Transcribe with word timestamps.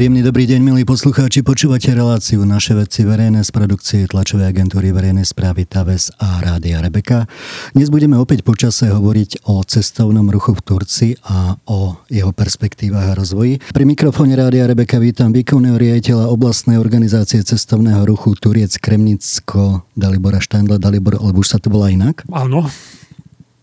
Príjemný 0.00 0.24
dobrý 0.24 0.48
deň, 0.48 0.64
milí 0.64 0.88
poslucháči. 0.88 1.44
Počúvate 1.44 1.92
reláciu 1.92 2.40
Naše 2.48 2.72
veci 2.72 3.04
verejné 3.04 3.44
z 3.44 3.52
produkcie 3.52 4.08
tlačovej 4.08 4.48
agentúry 4.48 4.96
verejnej 4.96 5.28
správy 5.28 5.68
TAVES 5.68 6.16
a 6.16 6.40
Rádia 6.40 6.80
Rebeka. 6.80 7.28
Dnes 7.76 7.92
budeme 7.92 8.16
opäť 8.16 8.40
počase 8.40 8.88
hovoriť 8.88 9.44
o 9.44 9.60
cestovnom 9.60 10.24
ruchu 10.32 10.56
v 10.56 10.60
Turci 10.64 11.08
a 11.20 11.52
o 11.68 12.00
jeho 12.08 12.32
perspektívach 12.32 13.12
a 13.12 13.18
rozvoji. 13.20 13.60
Pri 13.60 13.84
mikrofóne 13.84 14.40
Rádia 14.40 14.72
Rebeka 14.72 14.96
vítam 14.96 15.36
výkonného 15.36 15.76
riaditeľa 15.76 16.32
oblastnej 16.32 16.80
organizácie 16.80 17.44
cestovného 17.44 18.00
ruchu 18.08 18.32
Turiec 18.40 18.80
Kremnicko 18.80 19.84
Dalibora 19.92 20.40
Štajndla. 20.40 20.80
Dalibor, 20.80 21.20
alebo 21.20 21.44
už 21.44 21.52
sa 21.52 21.60
to 21.60 21.68
volá 21.68 21.92
inak? 21.92 22.24
Áno. 22.32 22.72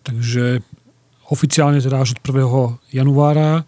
Takže 0.05 0.61
oficiálne 1.33 1.81
teda 1.81 2.05
až 2.05 2.13
od 2.13 2.21
1. 2.21 2.93
januára 2.93 3.65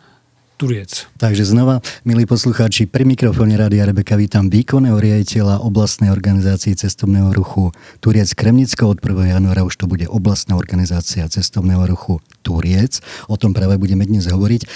Turiec. 0.59 1.07
Takže 1.15 1.47
znova, 1.47 1.79
milí 2.03 2.27
poslucháči, 2.27 2.83
pri 2.83 3.07
mikrofóne 3.07 3.55
Rádia 3.55 3.87
Rebeka 3.87 4.19
vítam 4.19 4.51
výkonného 4.51 4.99
riaditeľa 4.99 5.63
oblastnej 5.63 6.11
organizácie 6.11 6.75
cestovného 6.75 7.31
ruchu 7.31 7.71
Turiec 8.03 8.35
Kremnicko. 8.35 8.91
Od 8.91 8.99
1. 8.99 9.39
januára 9.39 9.63
už 9.63 9.79
to 9.79 9.87
bude 9.87 10.03
oblastná 10.11 10.59
organizácia 10.59 11.23
cestovného 11.31 11.87
ruchu 11.87 12.19
Turiec. 12.43 12.99
O 13.31 13.39
tom 13.39 13.55
práve 13.55 13.79
budeme 13.79 14.03
dnes 14.03 14.27
hovoriť. 14.27 14.67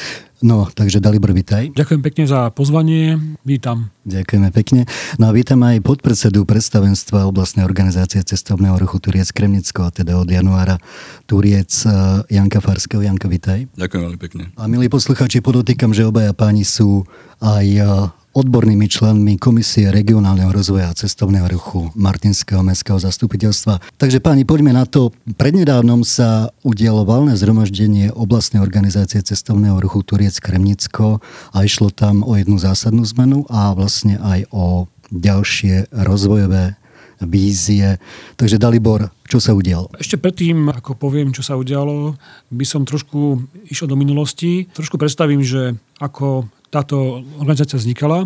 No, 0.43 0.67
takže 0.67 0.99
Dalibor, 0.99 1.31
vitaj. 1.31 1.71
Ďakujem 1.71 2.03
pekne 2.03 2.23
za 2.27 2.51
pozvanie, 2.51 3.15
vítam. 3.47 3.95
Ďakujeme 4.03 4.51
pekne. 4.51 4.83
No 5.15 5.31
a 5.31 5.31
vítam 5.31 5.63
aj 5.63 5.79
podpredsedu 5.79 6.43
predstavenstva 6.43 7.23
oblastnej 7.31 7.63
organizácie 7.63 8.19
cestovného 8.19 8.75
ruchu 8.75 8.99
Turiec 8.99 9.31
Kremnicko, 9.31 9.87
a 9.87 9.95
teda 9.95 10.19
od 10.19 10.27
januára 10.27 10.83
Turiec 11.31 11.71
eh, 11.87 12.27
Janka 12.27 12.59
Farského. 12.59 12.99
Janka, 12.99 13.31
vitaj. 13.31 13.71
Ďakujem 13.79 14.01
veľmi 14.03 14.19
pekne. 14.19 14.43
A 14.59 14.67
milí 14.67 14.91
posluchači, 14.91 15.39
podotýkam, 15.39 15.95
že 15.95 16.03
obaja 16.03 16.35
páni 16.35 16.67
sú 16.67 17.07
aj 17.39 17.67
eh, 17.79 18.22
odbornými 18.33 18.89
členmi 18.89 19.37
Komisie 19.37 19.93
regionálneho 19.93 20.49
rozvoja 20.49 20.89
a 20.89 20.97
cestovného 20.97 21.45
ruchu 21.53 21.93
Martinského 21.93 22.65
mestského 22.65 22.97
zastupiteľstva. 22.97 23.77
Takže 24.01 24.17
páni, 24.17 24.41
poďme 24.41 24.73
na 24.73 24.89
to. 24.89 25.13
Prednedávnom 25.37 26.01
sa 26.01 26.49
udialo 26.65 27.05
valné 27.05 27.37
zhromaždenie 27.37 28.09
oblastnej 28.09 28.59
organizácie 28.59 29.21
cestovného 29.21 29.77
ruchu 29.77 30.01
Turiec 30.01 30.41
Kremnicko 30.41 31.21
a 31.53 31.57
išlo 31.61 31.93
tam 31.93 32.25
o 32.25 32.33
jednu 32.33 32.57
zásadnú 32.57 33.05
zmenu 33.13 33.45
a 33.53 33.77
vlastne 33.77 34.17
aj 34.17 34.49
o 34.49 34.89
ďalšie 35.13 35.93
rozvojové 35.93 36.73
vízie. 37.21 38.01
Takže 38.35 38.57
Dalibor, 38.57 39.13
čo 39.29 39.37
sa 39.37 39.53
udialo? 39.53 39.93
Ešte 40.01 40.17
predtým, 40.17 40.73
ako 40.73 40.97
poviem, 40.97 41.31
čo 41.31 41.45
sa 41.45 41.53
udialo, 41.55 42.17
by 42.49 42.65
som 42.65 42.83
trošku 42.83 43.45
išiel 43.69 43.87
do 43.87 43.95
minulosti. 43.95 44.67
Trošku 44.73 44.97
predstavím, 44.97 45.45
že 45.45 45.77
ako 46.01 46.49
táto 46.73 47.21
organizácia 47.37 47.77
vznikala 47.77 48.25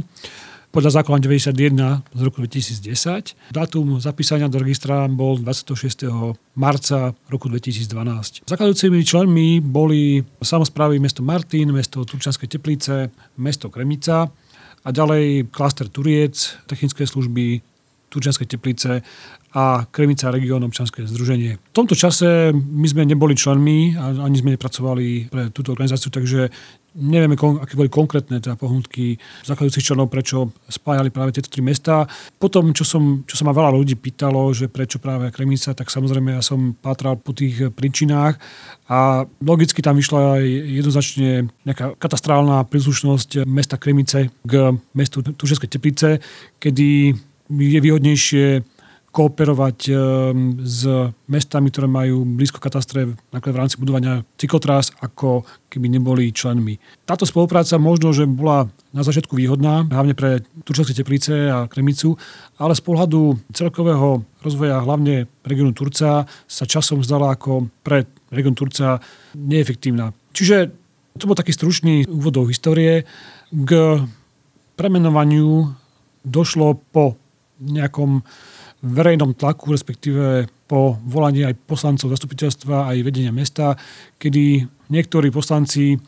podľa 0.71 1.01
zákona 1.01 1.19
91 1.19 2.15
z 2.15 2.21
roku 2.23 2.43
2010. 2.43 3.51
Dátum 3.51 3.99
zapísania 3.99 4.47
do 4.47 4.59
registra 4.59 5.07
bol 5.11 5.39
26. 5.39 6.07
marca 6.55 7.11
roku 7.27 7.51
2012. 7.51 8.47
Zakladujúcimi 8.47 9.03
členmi 9.03 9.47
boli 9.59 10.23
samozprávy 10.39 10.99
mesto 10.99 11.23
Martin, 11.23 11.75
mesto 11.75 12.03
Turčanské 12.07 12.47
teplice, 12.47 13.11
mesto 13.39 13.67
Kremica 13.67 14.31
a 14.83 14.89
ďalej 14.91 15.51
klaster 15.51 15.91
Turiec, 15.91 16.35
technické 16.67 17.03
služby, 17.03 17.59
Turčianske 18.07 18.47
teplice 18.47 19.03
a 19.57 19.89
Kremica 19.89 20.29
region 20.29 20.61
občanské 20.61 21.01
združenie. 21.09 21.57
V 21.57 21.73
tomto 21.73 21.97
čase 21.97 22.53
my 22.53 22.85
sme 22.85 23.09
neboli 23.09 23.33
členmi 23.33 23.97
a 23.97 24.13
ani 24.21 24.37
sme 24.37 24.53
nepracovali 24.53 25.33
pre 25.33 25.49
túto 25.49 25.73
organizáciu, 25.73 26.13
takže 26.13 26.53
nevieme, 26.93 27.33
aké 27.33 27.73
boli 27.73 27.89
konkrétne 27.89 28.37
teda 28.37 28.53
pohnutky 28.53 29.17
zakladujúcich 29.49 29.81
členov, 29.81 30.13
prečo 30.13 30.53
spájali 30.69 31.09
práve 31.09 31.33
tieto 31.33 31.49
tri 31.49 31.65
mesta. 31.65 32.05
Potom, 32.37 32.69
čo, 32.69 32.85
som, 32.85 33.25
čo 33.25 33.33
sa 33.33 33.49
ma 33.49 33.53
veľa 33.53 33.73
ľudí 33.73 33.97
pýtalo, 33.97 34.53
že 34.53 34.69
prečo 34.69 35.01
práve 35.01 35.33
Kremica, 35.33 35.73
tak 35.73 35.89
samozrejme 35.89 36.37
ja 36.37 36.45
som 36.45 36.77
pátral 36.77 37.17
po 37.17 37.33
tých 37.33 37.73
príčinách 37.73 38.37
a 38.93 39.25
logicky 39.41 39.81
tam 39.81 39.97
vyšla 39.97 40.37
aj 40.37 40.45
jednoznačne 40.69 41.29
nejaká 41.65 41.97
katastrálna 41.97 42.61
príslušnosť 42.69 43.49
mesta 43.49 43.81
Kremice 43.81 44.29
k 44.45 44.77
mestu 44.93 45.25
Tužeskej 45.25 45.69
Teplice, 45.69 46.21
kedy 46.61 47.17
je 47.49 47.79
výhodnejšie 47.81 48.76
kooperovať 49.17 49.79
ehm, 49.89 49.97
s 50.61 50.85
mestami, 51.25 51.73
ktoré 51.73 51.89
majú 51.89 52.21
blízko 52.21 52.61
katastre 52.61 53.17
napríklad 53.33 53.53
v 53.57 53.61
rámci 53.65 53.75
budovania 53.81 54.21
cyklotrás, 54.37 54.93
ako 55.01 55.41
keby 55.73 55.89
neboli 55.89 56.29
členmi. 56.29 56.77
Táto 57.09 57.25
spolupráca 57.25 57.81
možno, 57.81 58.13
že 58.13 58.29
bola 58.29 58.69
na 58.93 59.01
začiatku 59.01 59.33
výhodná, 59.33 59.89
hlavne 59.89 60.13
pre 60.13 60.45
Turčanské 60.61 60.93
teplice 60.93 61.49
a 61.49 61.65
Kremicu, 61.65 62.13
ale 62.61 62.77
z 62.77 62.81
pohľadu 62.85 63.41
celkového 63.49 64.21
rozvoja 64.45 64.85
hlavne 64.85 65.25
regionu 65.41 65.73
Turca 65.73 66.29
sa 66.29 66.63
časom 66.69 67.01
zdala 67.01 67.33
ako 67.33 67.73
pre 67.81 68.05
region 68.29 68.53
Turca 68.53 69.01
neefektívna. 69.33 70.13
Čiže 70.37 70.69
to 71.17 71.25
bol 71.25 71.33
taký 71.33 71.49
stručný 71.49 72.05
úvod 72.05 72.37
do 72.37 72.45
histórie. 72.45 73.09
K 73.49 73.71
premenovaniu 74.77 75.73
došlo 76.21 76.77
po 76.93 77.17
nejakom 77.57 78.21
verejnom 78.87 79.35
tlaku, 79.35 79.75
respektíve 79.75 80.47
po 80.67 80.99
volaní 81.03 81.43
aj 81.47 81.59
poslancov 81.67 82.11
zastupiteľstva, 82.11 82.91
aj 82.91 82.97
vedenia 83.03 83.31
mesta, 83.35 83.75
kedy 84.19 84.67
niektorí 84.91 85.31
poslanci 85.31 85.99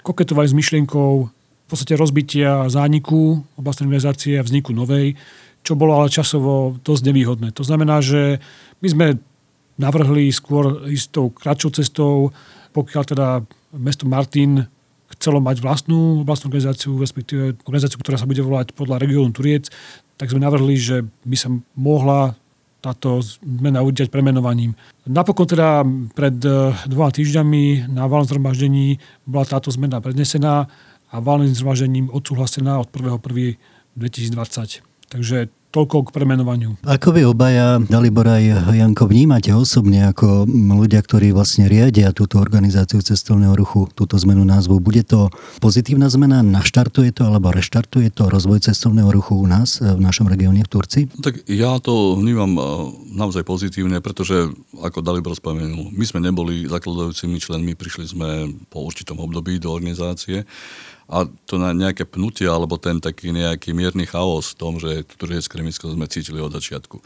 koketovali 0.00 0.48
s 0.48 0.56
myšlienkou 0.56 1.10
v 1.28 1.66
podstate 1.68 2.00
rozbitia 2.00 2.64
zániku 2.72 3.44
oblastnej 3.60 3.92
organizácie 3.92 4.40
a 4.40 4.46
vzniku 4.46 4.72
novej, 4.72 5.20
čo 5.60 5.76
bolo 5.76 6.00
ale 6.00 6.08
časovo 6.08 6.80
dosť 6.80 7.02
nevýhodné. 7.12 7.52
To 7.52 7.66
znamená, 7.66 8.00
že 8.00 8.40
my 8.80 8.88
sme 8.88 9.06
navrhli 9.76 10.32
skôr 10.32 10.88
istou 10.88 11.28
kratšou 11.28 11.70
cestou, 11.76 12.32
pokiaľ 12.72 13.02
teda 13.04 13.26
mesto 13.76 14.08
Martin 14.08 14.64
chcelo 15.28 15.44
mať 15.44 15.60
vlastnú 15.60 16.24
vlastnú 16.24 16.48
organizáciu, 16.48 16.96
respektíve 16.96 17.60
organizáciu, 17.68 18.00
ktorá 18.00 18.16
sa 18.16 18.24
bude 18.24 18.40
volať 18.40 18.72
podľa 18.72 18.96
regiónu 18.96 19.28
Turiec, 19.36 19.68
tak 20.16 20.32
sme 20.32 20.40
navrhli, 20.40 20.72
že 20.80 21.04
by 21.28 21.36
sa 21.36 21.52
mohla 21.76 22.32
táto 22.80 23.20
zmena 23.20 23.84
udiať 23.84 24.08
premenovaním. 24.08 24.72
Napokon 25.04 25.44
teda 25.44 25.84
pred 26.16 26.40
e, 26.40 26.72
dvoma 26.88 27.12
týždňami 27.12 27.92
na 27.92 28.08
valnom 28.08 28.24
zhromaždení 28.24 28.96
bola 29.28 29.44
táto 29.44 29.68
zmena 29.68 30.00
prednesená 30.00 30.64
a 31.12 31.16
valným 31.20 31.52
zhromaždením 31.52 32.08
odsúhlasená 32.08 32.80
od 32.80 32.88
1.1.2020. 32.88 34.80
Takže 35.12 35.52
Toľko 35.68 36.08
k 36.08 36.16
premenovaniu. 36.16 36.80
Ako 36.80 37.12
vy 37.12 37.28
obaja, 37.28 37.76
Dalibor 37.76 38.24
aj 38.24 38.72
Janko, 38.72 39.04
vnímate 39.04 39.52
osobne 39.52 40.08
ako 40.08 40.48
ľudia, 40.48 41.04
ktorí 41.04 41.36
vlastne 41.36 41.68
riadia 41.68 42.16
túto 42.16 42.40
organizáciu 42.40 43.04
cestovného 43.04 43.52
ruchu, 43.52 43.84
túto 43.92 44.16
zmenu 44.16 44.48
názvu? 44.48 44.80
Bude 44.80 45.04
to 45.04 45.28
pozitívna 45.60 46.08
zmena? 46.08 46.40
Naštartuje 46.40 47.12
to 47.12 47.28
alebo 47.28 47.52
reštartuje 47.52 48.08
to 48.08 48.32
rozvoj 48.32 48.64
cestovného 48.64 49.12
ruchu 49.12 49.36
u 49.36 49.44
nás, 49.44 49.84
v 49.84 50.00
našom 50.00 50.32
regióne 50.32 50.64
v 50.64 50.72
Turci? 50.72 51.00
Tak 51.20 51.44
ja 51.52 51.76
to 51.84 52.16
vnímam 52.16 52.56
eh, 52.56 52.64
naozaj 53.12 53.44
pozitívne, 53.44 54.00
pretože, 54.00 54.48
ako 54.80 55.04
Dalibor 55.04 55.36
spomenul, 55.36 55.92
my 55.92 56.04
sme 56.08 56.24
neboli 56.24 56.64
zakladajúcimi 56.64 57.36
členmi, 57.36 57.76
prišli 57.76 58.04
sme 58.08 58.28
po 58.72 58.88
určitom 58.88 59.20
období 59.20 59.60
do 59.60 59.68
organizácie 59.68 60.48
a 61.08 61.24
to 61.48 61.56
na 61.56 61.72
nejaké 61.72 62.04
pnutie 62.04 62.44
alebo 62.44 62.76
ten 62.76 63.00
taký 63.00 63.32
nejaký 63.32 63.72
mierny 63.72 64.04
chaos 64.04 64.52
v 64.52 64.58
tom, 64.60 64.76
že 64.76 65.08
Turiec 65.16 65.48
Kremicko 65.48 65.88
sme 65.88 66.04
cítili 66.04 66.36
od 66.36 66.52
začiatku. 66.52 67.00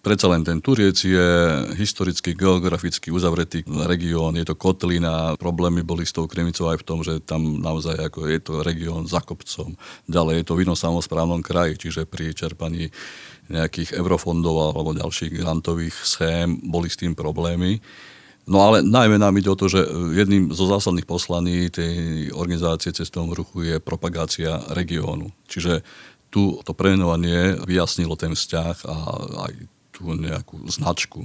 Predsa 0.00 0.32
len 0.32 0.48
ten 0.48 0.64
Turiec 0.64 0.96
je 0.96 1.28
historicky, 1.76 2.32
geograficky 2.32 3.12
uzavretý 3.12 3.60
región, 3.84 4.40
je 4.40 4.48
to 4.48 4.56
kotlina, 4.56 5.36
problémy 5.36 5.84
boli 5.84 6.08
s 6.08 6.16
tou 6.16 6.24
Kremicou 6.24 6.72
aj 6.72 6.80
v 6.80 6.86
tom, 6.88 7.04
že 7.04 7.20
tam 7.20 7.60
naozaj 7.60 8.00
ako 8.00 8.32
je 8.32 8.40
to 8.40 8.64
región 8.64 9.04
za 9.04 9.20
kopcom. 9.20 9.76
Ďalej 10.08 10.40
je 10.40 10.44
to 10.48 10.56
v 10.56 10.62
inom 10.64 10.78
samozprávnom 10.78 11.44
kraji, 11.44 11.76
čiže 11.76 12.08
pri 12.08 12.32
čerpaní 12.32 12.88
nejakých 13.52 14.00
eurofondov 14.00 14.72
alebo 14.72 14.96
ďalších 14.96 15.36
grantových 15.36 15.92
schém 16.00 16.64
boli 16.64 16.88
s 16.88 16.96
tým 16.96 17.12
problémy. 17.12 17.84
No 18.44 18.60
ale 18.60 18.84
najmä 18.84 19.16
nám 19.16 19.40
ide 19.40 19.48
o 19.48 19.56
to, 19.56 19.72
že 19.72 19.80
jedným 20.12 20.52
zo 20.52 20.68
zásadných 20.68 21.08
poslaní 21.08 21.72
tej 21.72 22.28
organizácie 22.36 22.92
cestovného 22.92 23.40
ruchu 23.40 23.64
je 23.64 23.76
propagácia 23.80 24.60
regiónu. 24.76 25.32
Čiže 25.48 25.80
tu 26.28 26.60
to 26.60 26.76
premenovanie 26.76 27.56
vyjasnilo 27.64 28.20
ten 28.20 28.36
vzťah 28.36 28.76
a 28.84 28.96
aj 29.48 29.52
tú 29.96 30.12
nejakú 30.12 30.60
značku. 30.68 31.24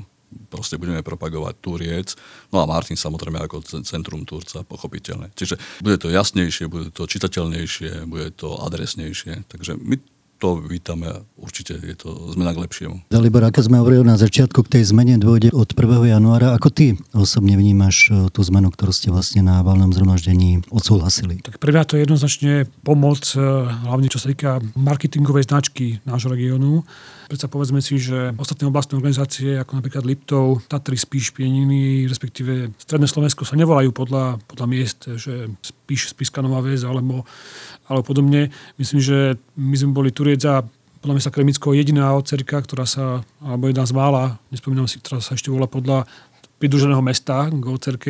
Proste 0.54 0.78
budeme 0.78 1.02
propagovať 1.02 1.58
Turiec, 1.58 2.14
no 2.54 2.62
a 2.62 2.70
Martin 2.70 2.94
samozrejme 2.94 3.42
ako 3.42 3.66
centrum 3.82 4.22
Turca, 4.30 4.62
pochopiteľne. 4.62 5.34
Čiže 5.34 5.58
bude 5.82 5.98
to 5.98 6.14
jasnejšie, 6.14 6.70
bude 6.70 6.94
to 6.94 7.10
čitateľnejšie, 7.10 8.06
bude 8.06 8.30
to 8.38 8.54
adresnejšie. 8.62 9.50
Takže 9.50 9.82
my 9.82 9.98
to 10.40 10.56
vítame 10.64 11.06
a 11.12 11.20
určite 11.36 11.76
je 11.76 11.96
to 12.00 12.32
zmena 12.32 12.56
k 12.56 12.64
lepšiemu. 12.64 13.12
Dalibor, 13.12 13.44
ako 13.44 13.60
sme 13.60 13.84
hovorili 13.84 14.08
na 14.08 14.16
začiatku, 14.16 14.64
k 14.64 14.80
tej 14.80 14.84
zmene 14.88 15.20
dôjde 15.20 15.52
od 15.52 15.76
1. 15.76 16.16
januára. 16.16 16.56
Ako 16.56 16.72
ty 16.72 16.96
osobne 17.12 17.60
vnímaš 17.60 18.08
e, 18.08 18.32
tú 18.32 18.40
zmenu, 18.48 18.72
ktorú 18.72 18.96
ste 18.96 19.12
vlastne 19.12 19.44
na 19.44 19.60
valnom 19.60 19.92
zhromaždení 19.92 20.64
odsúhlasili? 20.72 21.44
Tak 21.44 21.60
pre 21.60 21.76
mňa 21.76 21.84
to 21.84 22.00
je 22.00 22.04
jednoznačne 22.08 22.54
pomoc, 22.88 23.36
e, 23.36 23.44
hlavne 23.68 24.08
čo 24.08 24.24
sa 24.24 24.32
týka 24.32 24.64
marketingovej 24.80 25.52
značky 25.52 26.00
nášho 26.08 26.32
regiónu. 26.32 26.88
Predsa 27.30 27.46
povedzme 27.46 27.78
si, 27.84 28.02
že 28.02 28.34
ostatné 28.42 28.66
oblastné 28.66 28.98
organizácie, 28.98 29.60
ako 29.62 29.78
napríklad 29.78 30.02
Liptov, 30.02 30.66
Tatry, 30.66 30.98
Spíš, 30.98 31.30
Pieniny, 31.36 32.10
respektíve 32.10 32.74
Stredné 32.80 33.06
Slovensko 33.06 33.46
sa 33.46 33.54
nevolajú 33.54 33.94
podľa, 33.94 34.42
podľa 34.50 34.66
miest, 34.66 35.06
že 35.14 35.52
Spíš, 35.62 36.18
Spiska 36.18 36.42
Nová 36.42 36.66
Väz 36.66 36.82
alebo 36.82 37.30
alebo 37.90 38.06
podobne. 38.06 38.54
Myslím, 38.78 39.02
že 39.02 39.18
my 39.58 39.76
sme 39.76 39.92
boli 39.92 40.14
Turiec 40.14 40.46
a 40.46 40.62
podľa 41.00 41.24
sa 41.24 41.34
Kremicko 41.34 41.74
jediná 41.74 42.12
ocerka, 42.14 42.60
ktorá 42.60 42.84
sa, 42.84 43.24
alebo 43.40 43.72
jedna 43.72 43.88
z 43.88 43.96
mála, 43.96 44.24
nespomínam 44.52 44.86
si, 44.86 45.00
ktorá 45.00 45.24
sa 45.24 45.34
ešte 45.34 45.50
volá 45.50 45.66
podľa 45.66 46.06
pridruženého 46.60 47.00
mesta 47.00 47.48
k 47.48 47.56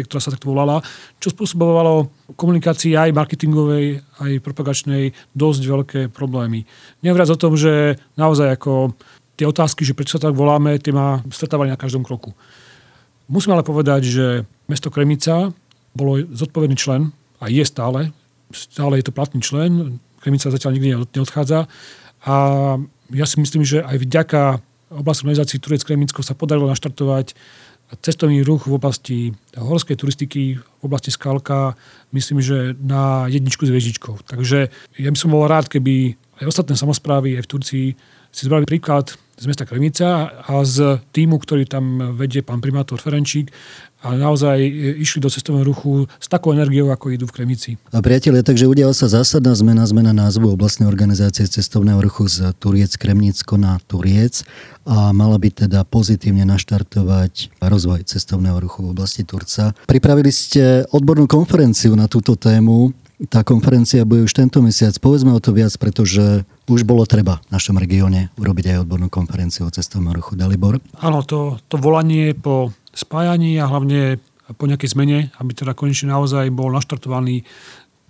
ktorá 0.09 0.17
sa 0.17 0.33
takto 0.33 0.49
volala, 0.49 0.81
čo 1.21 1.29
spôsobovalo 1.29 2.09
komunikácii 2.33 2.97
aj 2.97 3.13
marketingovej, 3.13 4.01
aj 4.17 4.41
propagačnej 4.41 5.13
dosť 5.37 5.61
veľké 5.61 5.99
problémy. 6.09 6.65
Nevriac 7.05 7.29
o 7.29 7.37
tom, 7.37 7.53
že 7.53 8.01
naozaj 8.17 8.57
ako 8.57 8.97
tie 9.37 9.45
otázky, 9.45 9.85
že 9.85 9.93
prečo 9.93 10.17
sa 10.17 10.27
tak 10.27 10.35
voláme, 10.35 10.81
tie 10.81 10.91
ma 10.91 11.21
stretávali 11.29 11.69
na 11.69 11.77
každom 11.77 12.01
kroku. 12.01 12.33
Musím 13.29 13.53
ale 13.53 13.61
povedať, 13.61 14.09
že 14.09 14.25
mesto 14.65 14.89
Kremica 14.89 15.53
bolo 15.93 16.25
zodpovedný 16.33 16.73
člen 16.73 17.13
a 17.37 17.53
je 17.53 17.61
stále 17.61 18.09
stále 18.51 18.97
je 18.99 19.05
to 19.09 19.15
platný 19.15 19.41
člen, 19.41 19.99
Chemica 20.19 20.51
zatiaľ 20.51 20.75
nikdy 20.75 20.87
neodchádza 21.15 21.69
a 22.27 22.35
ja 23.09 23.25
si 23.25 23.39
myslím, 23.39 23.63
že 23.63 23.81
aj 23.81 23.97
vďaka 24.03 24.41
oblasti 24.89 25.25
organizácií 25.25 25.57
Turec 25.61 25.85
Kremicko 25.85 26.25
sa 26.25 26.33
podarilo 26.33 26.69
naštartovať 26.69 27.37
cestovný 28.01 28.45
ruch 28.45 28.69
v 28.69 28.77
oblasti 28.77 29.17
horskej 29.57 29.97
turistiky, 29.97 30.61
v 30.61 30.83
oblasti 30.85 31.09
Skalka, 31.09 31.73
myslím, 32.13 32.37
že 32.37 32.77
na 32.77 33.25
jedničku 33.25 33.65
s 33.65 33.73
viežičkou. 33.73 34.29
Takže 34.29 34.69
ja 35.01 35.09
by 35.09 35.17
som 35.17 35.33
bol 35.33 35.49
rád, 35.49 35.65
keby 35.65 36.13
aj 36.37 36.45
ostatné 36.45 36.77
samozprávy 36.77 37.41
aj 37.41 37.43
v 37.45 37.51
Turcii 37.51 37.87
si 38.29 38.41
zbrali 38.45 38.69
príklad 38.69 39.17
z 39.39 39.45
mesta 39.49 39.65
Kremica 39.65 40.29
a 40.45 40.53
z 40.61 41.01
týmu, 41.09 41.41
ktorý 41.41 41.65
tam 41.65 42.13
vedie 42.13 42.45
pán 42.45 42.61
primátor 42.61 43.01
Ferenčík 43.01 43.49
a 43.99 44.15
naozaj 44.15 44.63
išli 44.95 45.19
do 45.19 45.27
cestovného 45.27 45.67
ruchu 45.67 46.07
s 46.19 46.27
takou 46.31 46.55
energiou, 46.55 46.87
ako 46.87 47.11
idú 47.11 47.25
v 47.27 47.35
Kremici. 47.35 47.71
A 47.91 47.99
priatelia, 47.99 48.39
takže 48.39 48.71
udiala 48.71 48.95
sa 48.95 49.11
zásadná 49.11 49.51
zmena, 49.51 49.83
zmena 49.83 50.15
názvu 50.15 50.55
oblastnej 50.55 50.87
organizácie 50.87 51.43
cestovného 51.43 51.99
ruchu 51.99 52.31
z 52.31 52.55
Turiec 52.63 52.95
Kremnicko 52.95 53.59
na 53.59 53.75
Turiec 53.91 54.47
a 54.87 55.11
mala 55.11 55.35
by 55.35 55.51
teda 55.67 55.83
pozitívne 55.83 56.47
naštartovať 56.47 57.59
rozvoj 57.59 58.07
cestovného 58.07 58.55
ruchu 58.63 58.87
v 58.87 58.91
oblasti 58.95 59.27
Turca. 59.27 59.75
Pripravili 59.83 60.31
ste 60.31 60.87
odbornú 60.95 61.27
konferenciu 61.27 61.91
na 61.99 62.07
túto 62.07 62.39
tému. 62.39 62.95
Tá 63.27 63.43
konferencia 63.43 64.07
bude 64.07 64.23
už 64.23 64.31
tento 64.31 64.63
mesiac. 64.63 64.95
Povedzme 64.95 65.35
o 65.35 65.43
to 65.43 65.51
viac, 65.51 65.75
pretože 65.75 66.47
už 66.71 66.87
bolo 66.87 67.03
treba 67.03 67.43
v 67.51 67.51
našom 67.51 67.75
regióne 67.75 68.31
urobiť 68.39 68.71
aj 68.71 68.87
odbornú 68.87 69.11
konferenciu 69.11 69.67
o 69.67 69.73
cestovnom 69.75 70.15
ruchu. 70.15 70.39
Dalibor? 70.39 70.79
Áno, 71.03 71.19
to, 71.27 71.59
to 71.67 71.75
volanie 71.75 72.31
po 72.31 72.71
spájaní 72.99 73.55
a 73.57 73.71
hlavne 73.71 74.19
po 74.57 74.65
nejakej 74.65 74.97
zmene, 74.97 75.29
aby 75.37 75.51
teda 75.53 75.77
konečne 75.77 76.09
naozaj 76.09 76.49
bol 76.49 76.73
naštartovaný 76.73 77.45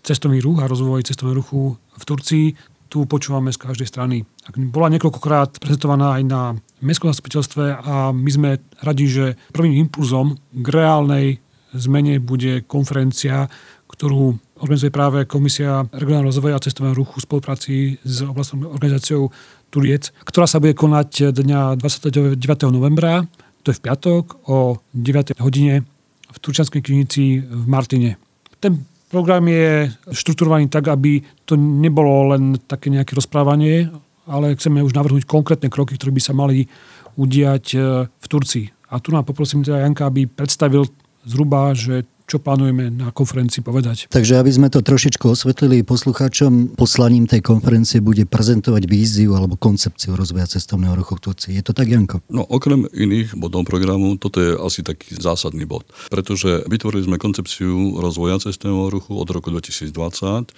cestovný 0.01 0.39
ruch 0.39 0.63
a 0.63 0.69
rozvoj 0.71 1.03
cestovného 1.03 1.39
ruchu 1.43 1.61
v 1.75 2.03
Turcii. 2.07 2.45
Tu 2.89 2.97
počúvame 3.05 3.53
z 3.53 3.61
každej 3.61 3.85
strany. 3.85 4.25
Bola 4.57 4.89
niekoľkokrát 4.89 5.61
prezentovaná 5.61 6.17
aj 6.17 6.23
na 6.25 6.41
mestskom 6.81 7.13
zastupiteľstve 7.13 7.85
a 7.85 8.09
my 8.09 8.31
sme 8.33 8.49
radi, 8.81 9.05
že 9.05 9.25
prvým 9.53 9.77
impulzom 9.85 10.39
k 10.57 10.67
reálnej 10.73 11.37
zmene 11.75 12.17
bude 12.17 12.65
konferencia, 12.65 13.45
ktorú 13.93 14.33
organizuje 14.57 14.89
práve 14.89 15.29
Komisia 15.29 15.85
regionálneho 15.93 16.33
rozvoja 16.33 16.57
a 16.57 16.65
cestovného 16.65 16.97
ruchu 16.97 17.21
v 17.21 17.25
spolupráci 17.29 17.73
s 18.01 18.25
oblastnou 18.25 18.73
organizáciou 18.73 19.29
Turiec, 19.69 20.09
ktorá 20.25 20.49
sa 20.49 20.57
bude 20.57 20.73
konať 20.73 21.29
dňa 21.29 21.77
29. 21.77 22.41
novembra 22.73 23.21
to 23.69 23.77
je 23.77 23.81
v 23.85 23.85
piatok 23.85 24.49
o 24.49 24.81
9. 24.97 25.37
hodine 25.45 25.85
v 26.25 26.37
Turčianskej 26.41 26.81
knižnici 26.81 27.45
v 27.45 27.65
Martine. 27.69 28.17
Ten 28.57 28.81
program 29.13 29.45
je 29.45 29.93
štrukturovaný 30.09 30.73
tak, 30.73 30.89
aby 30.89 31.21
to 31.45 31.53
nebolo 31.53 32.33
len 32.33 32.57
také 32.65 32.89
nejaké 32.89 33.13
rozprávanie, 33.13 33.93
ale 34.25 34.57
chceme 34.57 34.81
už 34.81 34.97
navrhnúť 34.97 35.29
konkrétne 35.29 35.69
kroky, 35.69 36.01
ktoré 36.01 36.09
by 36.09 36.17
sa 36.17 36.33
mali 36.33 36.65
udiať 37.13 37.65
e, 37.77 38.09
v 38.09 38.25
Turcii. 38.25 38.65
A 38.89 38.97
tu 38.97 39.13
nám 39.13 39.29
poprosím 39.29 39.61
teda 39.61 39.85
Janka, 39.85 40.09
aby 40.09 40.25
predstavil 40.25 40.89
zhruba, 41.29 41.77
že 41.77 42.09
čo 42.29 42.37
plánujeme 42.37 42.93
na 42.93 43.09
konferencii 43.09 43.65
povedať. 43.65 44.05
Takže 44.13 44.37
aby 44.37 44.51
sme 44.53 44.69
to 44.69 44.85
trošičku 44.85 45.25
osvetlili 45.25 45.81
poslucháčom, 45.81 46.77
poslaním 46.77 47.25
tej 47.25 47.41
konferencie 47.41 48.05
bude 48.05 48.29
prezentovať 48.29 48.85
víziu 48.85 49.33
alebo 49.33 49.57
koncepciu 49.57 50.13
rozvoja 50.13 50.45
cestovného 50.45 50.93
ruchu 50.93 51.17
v 51.17 51.21
Turcii. 51.25 51.51
Je 51.57 51.65
to 51.65 51.73
tak, 51.73 51.89
Janko? 51.89 52.21
No 52.29 52.45
okrem 52.45 52.85
iných 52.93 53.33
bodov 53.33 53.65
programu, 53.65 54.13
toto 54.21 54.37
je 54.37 54.53
asi 54.53 54.85
taký 54.85 55.17
zásadný 55.17 55.65
bod, 55.65 55.89
pretože 56.13 56.61
vytvorili 56.69 57.09
sme 57.09 57.17
koncepciu 57.17 57.97
rozvoja 57.97 58.37
cestovného 58.37 58.93
ruchu 58.93 59.17
od 59.17 59.27
roku 59.33 59.49
2020 59.49 60.53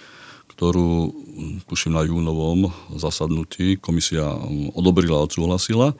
ktorú, 0.52 1.08
tuším, 1.64 1.96
na 1.96 2.04
júnovom 2.04 2.68
zasadnutí 3.00 3.80
komisia 3.80 4.36
odobrila 4.76 5.18
a 5.18 5.24
odsúhlasila. 5.24 5.96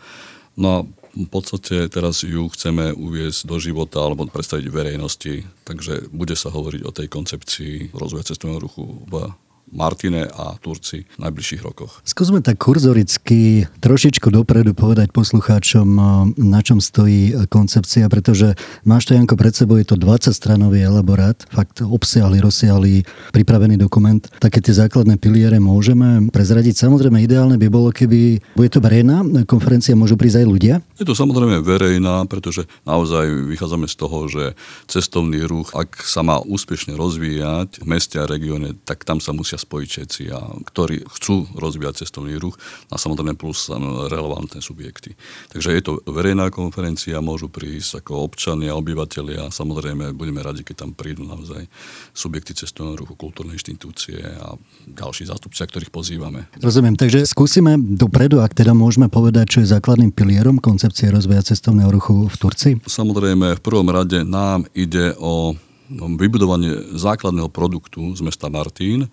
No 0.60 0.66
a 0.68 0.78
v 1.12 1.29
podstate 1.29 1.93
teraz 1.93 2.25
ju 2.25 2.49
chceme 2.49 2.97
uviezť 2.97 3.44
do 3.44 3.56
života 3.61 4.00
alebo 4.00 4.25
predstaviť 4.25 4.67
verejnosti, 4.73 5.44
takže 5.69 6.09
bude 6.09 6.32
sa 6.32 6.49
hovoriť 6.49 6.82
o 6.88 6.94
tej 6.94 7.06
koncepcii 7.12 7.75
rozvoja 7.93 8.32
cestovného 8.32 8.61
ruchu 8.64 8.85
v 9.06 9.29
Martine 9.73 10.29
a 10.29 10.59
Turci 10.61 11.09
v 11.17 11.19
najbližších 11.25 11.62
rokoch. 11.64 12.05
Skúsme 12.05 12.44
tak 12.44 12.61
kurzoricky 12.61 13.64
trošičku 13.81 14.29
dopredu 14.29 14.76
povedať 14.76 15.09
poslucháčom, 15.17 15.88
na 16.37 16.61
čom 16.61 16.82
stojí 16.82 17.49
koncepcia, 17.49 18.05
pretože 18.12 18.53
máš 18.85 19.09
to, 19.09 19.17
Janko, 19.17 19.38
pred 19.38 19.56
sebou, 19.56 19.81
je 19.81 19.88
to 19.88 19.97
20-stranový 19.97 20.85
elaborát, 20.85 21.41
fakt 21.49 21.81
obsiahli, 21.81 22.44
rozsiahli 22.44 23.09
pripravený 23.32 23.81
dokument. 23.81 24.20
Také 24.38 24.61
tie 24.61 24.76
základné 24.76 25.17
piliere 25.17 25.56
môžeme 25.56 26.29
prezradiť. 26.29 26.76
Samozrejme, 26.76 27.25
ideálne 27.25 27.56
by 27.56 27.69
bolo, 27.73 27.88
keby 27.97 28.44
bude 28.53 28.69
to 28.69 28.85
verejná 28.85 29.25
konferencia, 29.49 29.97
môžu 29.97 30.20
prísť 30.20 30.44
aj 30.44 30.47
ľudia? 30.47 30.75
Je 31.00 31.09
to 31.09 31.17
samozrejme 31.17 31.64
verejná, 31.64 32.29
pretože 32.29 32.69
naozaj 32.85 33.25
vychádzame 33.49 33.88
z 33.88 33.97
toho, 33.97 34.19
že 34.29 34.44
cestovný 34.85 35.49
ruch, 35.49 35.73
ak 35.73 36.04
sa 36.04 36.21
má 36.21 36.45
úspešne 36.45 36.92
rozvíjať 36.92 37.81
v 37.81 37.87
meste 37.88 38.21
a 38.21 38.28
regióne, 38.28 38.76
tak 38.85 39.09
tam 39.09 39.16
sa 39.16 39.33
musia 39.33 39.51
spojiť 39.56 39.88
všetci, 39.88 40.23
a 40.32 40.40
ktorí 40.62 41.02
chcú 41.09 41.49
rozvíjať 41.56 42.04
cestovný 42.06 42.37
ruch 42.37 42.61
a 42.88 43.00
samozrejme 43.00 43.35
plus 43.35 43.73
relevantné 44.09 44.61
subjekty. 44.61 45.16
Takže 45.50 45.68
je 45.73 45.82
to 45.82 45.92
verejná 46.09 46.52
konferencia, 46.52 47.25
môžu 47.25 47.49
prísť 47.49 48.04
ako 48.04 48.25
občania, 48.25 48.76
obyvateľia 48.76 49.49
a 49.49 49.54
samozrejme 49.54 50.12
budeme 50.12 50.40
radi, 50.40 50.62
keď 50.62 50.87
tam 50.87 50.90
prídu 50.92 51.25
naozaj 51.26 51.66
subjekty 52.12 52.56
cestovného 52.56 53.02
ruchu, 53.02 53.14
kultúrne 53.16 53.56
inštitúcie 53.56 54.21
a 54.21 54.56
ďalší 54.87 55.28
zástupcia, 55.28 55.68
ktorých 55.68 55.92
pozývame. 55.92 56.47
Rozumiem, 56.61 56.97
takže 56.97 57.25
skúsime 57.25 57.80
dopredu, 57.80 58.44
ak 58.44 58.52
teda 58.52 58.76
môžeme 58.76 59.09
povedať, 59.09 59.59
čo 59.59 59.59
je 59.64 59.73
základným 59.73 60.12
pilierom 60.12 60.61
koncepcie 60.61 61.09
rozvoja 61.09 61.42
cestovného 61.44 61.90
ruchu 61.92 62.28
v 62.28 62.37
Turcii? 62.37 62.75
Samozrejme, 62.85 63.56
v 63.56 63.62
prvom 63.64 63.88
rade 63.88 64.23
nám 64.23 64.68
ide 64.76 65.16
o 65.16 65.56
vybudovanie 65.92 66.97
základného 66.97 67.52
produktu 67.52 68.16
z 68.16 68.25
mesta 68.25 68.49
Martín, 68.49 69.12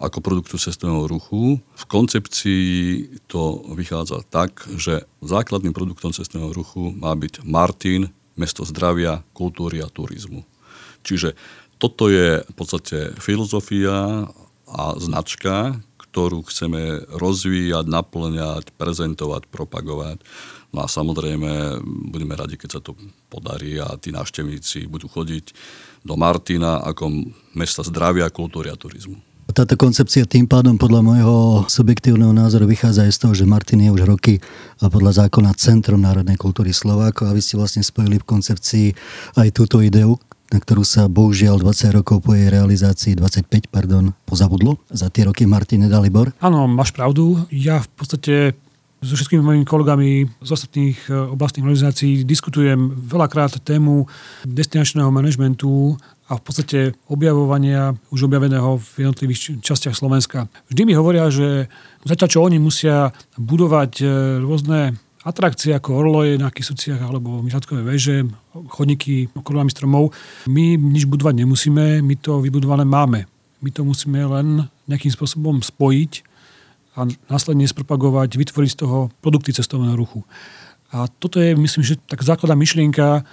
ako 0.00 0.24
produktu 0.24 0.56
cestovného 0.56 1.04
ruchu. 1.04 1.60
V 1.60 1.84
koncepcii 1.84 2.72
to 3.28 3.60
vychádza 3.76 4.24
tak, 4.32 4.64
že 4.80 5.04
základným 5.20 5.76
produktom 5.76 6.16
cestovného 6.16 6.56
ruchu 6.56 6.96
má 6.96 7.12
byť 7.12 7.44
Martin, 7.44 8.08
mesto 8.40 8.64
zdravia, 8.64 9.20
kultúry 9.36 9.84
a 9.84 9.92
turizmu. 9.92 10.40
Čiže 11.04 11.36
toto 11.76 12.08
je 12.08 12.40
v 12.40 12.54
podstate 12.56 13.12
filozofia 13.20 14.24
a 14.64 14.82
značka, 14.96 15.76
ktorú 16.10 16.48
chceme 16.48 17.06
rozvíjať, 17.06 17.86
naplňať, 17.86 18.74
prezentovať, 18.74 19.46
propagovať. 19.46 20.18
No 20.74 20.82
a 20.82 20.86
samozrejme 20.90 21.82
budeme 22.10 22.34
radi, 22.34 22.58
keď 22.58 22.70
sa 22.78 22.80
to 22.82 22.96
podarí 23.30 23.78
a 23.78 23.94
tí 24.00 24.10
návštevníci 24.10 24.90
budú 24.90 25.06
chodiť 25.06 25.54
do 26.02 26.14
Martina 26.16 26.82
ako 26.82 27.30
mesta 27.54 27.84
zdravia, 27.84 28.32
kultúry 28.32 28.72
a 28.72 28.78
turizmu. 28.78 29.29
Táto 29.50 29.74
koncepcia 29.74 30.30
tým 30.30 30.46
pádom 30.46 30.78
podľa 30.78 31.02
môjho 31.02 31.36
subjektívneho 31.66 32.30
názoru 32.30 32.70
vychádza 32.70 33.10
aj 33.10 33.12
z 33.12 33.18
toho, 33.18 33.32
že 33.34 33.50
Martin 33.50 33.82
je 33.82 33.90
už 33.90 34.06
roky 34.06 34.38
podľa 34.78 35.26
zákona 35.26 35.58
Centrum 35.58 35.98
národnej 35.98 36.38
kultúry 36.38 36.70
Slováko 36.70 37.26
a 37.26 37.34
vy 37.34 37.42
ste 37.42 37.58
vlastne 37.58 37.82
spojili 37.82 38.22
v 38.22 38.28
koncepcii 38.30 38.86
aj 39.42 39.48
túto 39.50 39.82
ideu, 39.82 40.14
na 40.54 40.62
ktorú 40.62 40.86
sa 40.86 41.10
bohužiaľ 41.10 41.66
20 41.66 41.98
rokov 41.98 42.22
po 42.22 42.38
jej 42.38 42.46
realizácii, 42.46 43.18
25, 43.18 43.74
pardon, 43.74 44.14
pozabudlo 44.22 44.78
za 44.86 45.10
tie 45.10 45.26
roky 45.26 45.50
Martine 45.50 45.90
Dalibor? 45.90 46.30
Áno, 46.38 46.70
máš 46.70 46.94
pravdu. 46.94 47.42
Ja 47.50 47.82
v 47.82 47.88
podstate 47.98 48.34
so 49.00 49.16
všetkými 49.16 49.40
mojimi 49.40 49.64
kolegami 49.64 50.28
z 50.44 50.50
ostatných 50.52 51.08
e, 51.08 51.32
oblastných 51.32 51.64
organizácií 51.64 52.12
diskutujem 52.28 52.92
veľakrát 52.92 53.56
tému 53.64 54.04
destinačného 54.44 55.08
manažmentu 55.08 55.96
a 56.28 56.36
v 56.36 56.42
podstate 56.44 56.78
objavovania 57.08 57.96
už 58.12 58.28
objaveného 58.28 58.76
v 58.76 59.08
jednotlivých 59.08 59.64
častiach 59.64 59.96
Slovenska. 59.96 60.52
Vždy 60.68 60.82
mi 60.84 60.94
hovoria, 60.94 61.32
že 61.32 61.72
zatiaľ 62.04 62.28
čo 62.28 62.44
oni 62.44 62.60
musia 62.60 63.10
budovať 63.40 63.92
e, 64.00 64.06
rôzne 64.44 65.00
atrakcie 65.24 65.76
ako 65.76 66.00
orloje 66.00 66.40
na 66.40 66.48
Kisuciach 66.52 67.00
alebo 67.00 67.44
Myšatkové 67.44 67.84
veže, 67.84 68.24
chodníky 68.72 69.28
okolami 69.32 69.68
stromov. 69.68 70.12
My 70.48 70.76
nič 70.76 71.04
budovať 71.04 71.44
nemusíme, 71.44 72.00
my 72.00 72.14
to 72.20 72.40
vybudované 72.40 72.88
máme. 72.88 73.28
My 73.60 73.68
to 73.68 73.84
musíme 73.84 74.16
len 74.24 74.64
nejakým 74.88 75.12
spôsobom 75.12 75.60
spojiť 75.60 76.29
a 77.00 77.08
následne 77.32 77.64
spropagovať, 77.64 78.36
vytvoriť 78.36 78.70
z 78.76 78.80
toho 78.84 79.08
produkty 79.24 79.56
cestovného 79.56 79.96
ruchu. 79.96 80.20
A 80.92 81.08
toto 81.08 81.40
je, 81.40 81.56
myslím, 81.56 81.82
že 81.86 81.96
tak 82.04 82.20
základná 82.20 82.58
myšlienka 82.58 83.24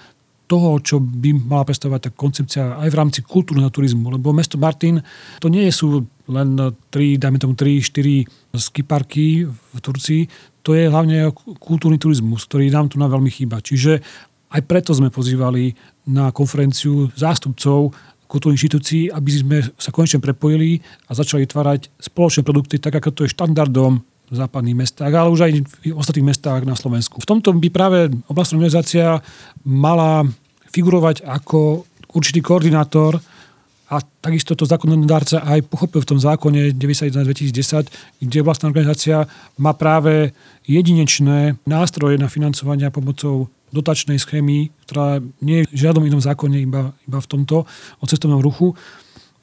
toho, 0.48 0.80
čo 0.80 1.04
by 1.04 1.36
mala 1.36 1.68
predstavovať 1.68 2.02
tá 2.08 2.12
koncepcia 2.16 2.64
aj 2.80 2.88
v 2.88 3.00
rámci 3.04 3.20
kultúrneho 3.20 3.68
turizmu. 3.68 4.16
Lebo 4.16 4.32
mesto 4.32 4.56
Martin 4.56 5.04
to 5.44 5.52
nie 5.52 5.68
sú 5.76 6.08
len 6.32 6.56
tri, 6.88 7.20
dajme 7.20 7.36
tomu 7.36 7.54
3-4 7.60 8.56
skiparky 8.56 9.44
v 9.48 9.78
Turcii, 9.84 10.24
to 10.64 10.76
je 10.76 10.88
hlavne 10.88 11.32
kultúrny 11.60 12.00
turizmus, 12.00 12.48
ktorý 12.48 12.72
nám 12.72 12.92
tu 12.92 12.96
na 13.00 13.12
veľmi 13.12 13.28
chýba. 13.28 13.60
Čiže 13.60 14.00
aj 14.48 14.62
preto 14.64 14.96
sme 14.96 15.12
pozývali 15.12 15.76
na 16.08 16.32
konferenciu 16.32 17.12
zástupcov 17.16 17.92
kultúrnych 18.28 18.60
inštitúcií, 18.60 19.10
aby 19.10 19.32
sme 19.32 19.58
sa 19.80 19.90
konečne 19.96 20.20
prepojili 20.20 20.84
a 21.08 21.16
začali 21.16 21.48
vytvárať 21.48 21.90
spoločné 21.98 22.44
produkty, 22.44 22.78
tak 22.78 23.00
ako 23.00 23.10
to 23.16 23.22
je 23.24 23.34
štandardom 23.34 24.04
v 24.28 24.36
západných 24.36 24.78
mestách, 24.84 25.12
ale 25.16 25.32
už 25.32 25.42
aj 25.48 25.52
v 25.88 25.96
ostatných 25.96 26.36
mestách 26.36 26.68
na 26.68 26.76
Slovensku. 26.76 27.24
V 27.24 27.30
tomto 27.30 27.56
by 27.56 27.70
práve 27.72 28.12
oblastná 28.28 28.60
organizácia 28.60 29.24
mala 29.64 30.28
figurovať 30.68 31.24
ako 31.24 31.88
určitý 32.12 32.44
koordinátor 32.44 33.24
a 33.88 34.04
takisto 34.04 34.52
to 34.52 34.68
zákonodárca 34.68 35.48
aj 35.48 35.64
pochopil 35.72 36.04
v 36.04 36.10
tom 36.12 36.20
zákone 36.20 36.76
91-2010, 36.76 38.20
kde 38.20 38.40
vlastná 38.44 38.68
organizácia 38.68 39.24
má 39.56 39.72
práve 39.72 40.36
jedinečné 40.68 41.56
nástroje 41.64 42.20
na 42.20 42.28
financovanie 42.28 42.92
pomocou 42.92 43.48
dotačnej 43.72 44.18
schémy, 44.20 44.72
ktorá 44.88 45.20
nie 45.44 45.64
je 45.64 45.68
v 45.72 45.80
žiadnom 45.88 46.04
inom 46.08 46.24
zákone, 46.24 46.64
iba, 46.64 46.96
iba 47.04 47.20
v 47.20 47.28
tomto, 47.28 47.68
o 48.00 48.06
cestovnom 48.08 48.40
ruchu, 48.40 48.74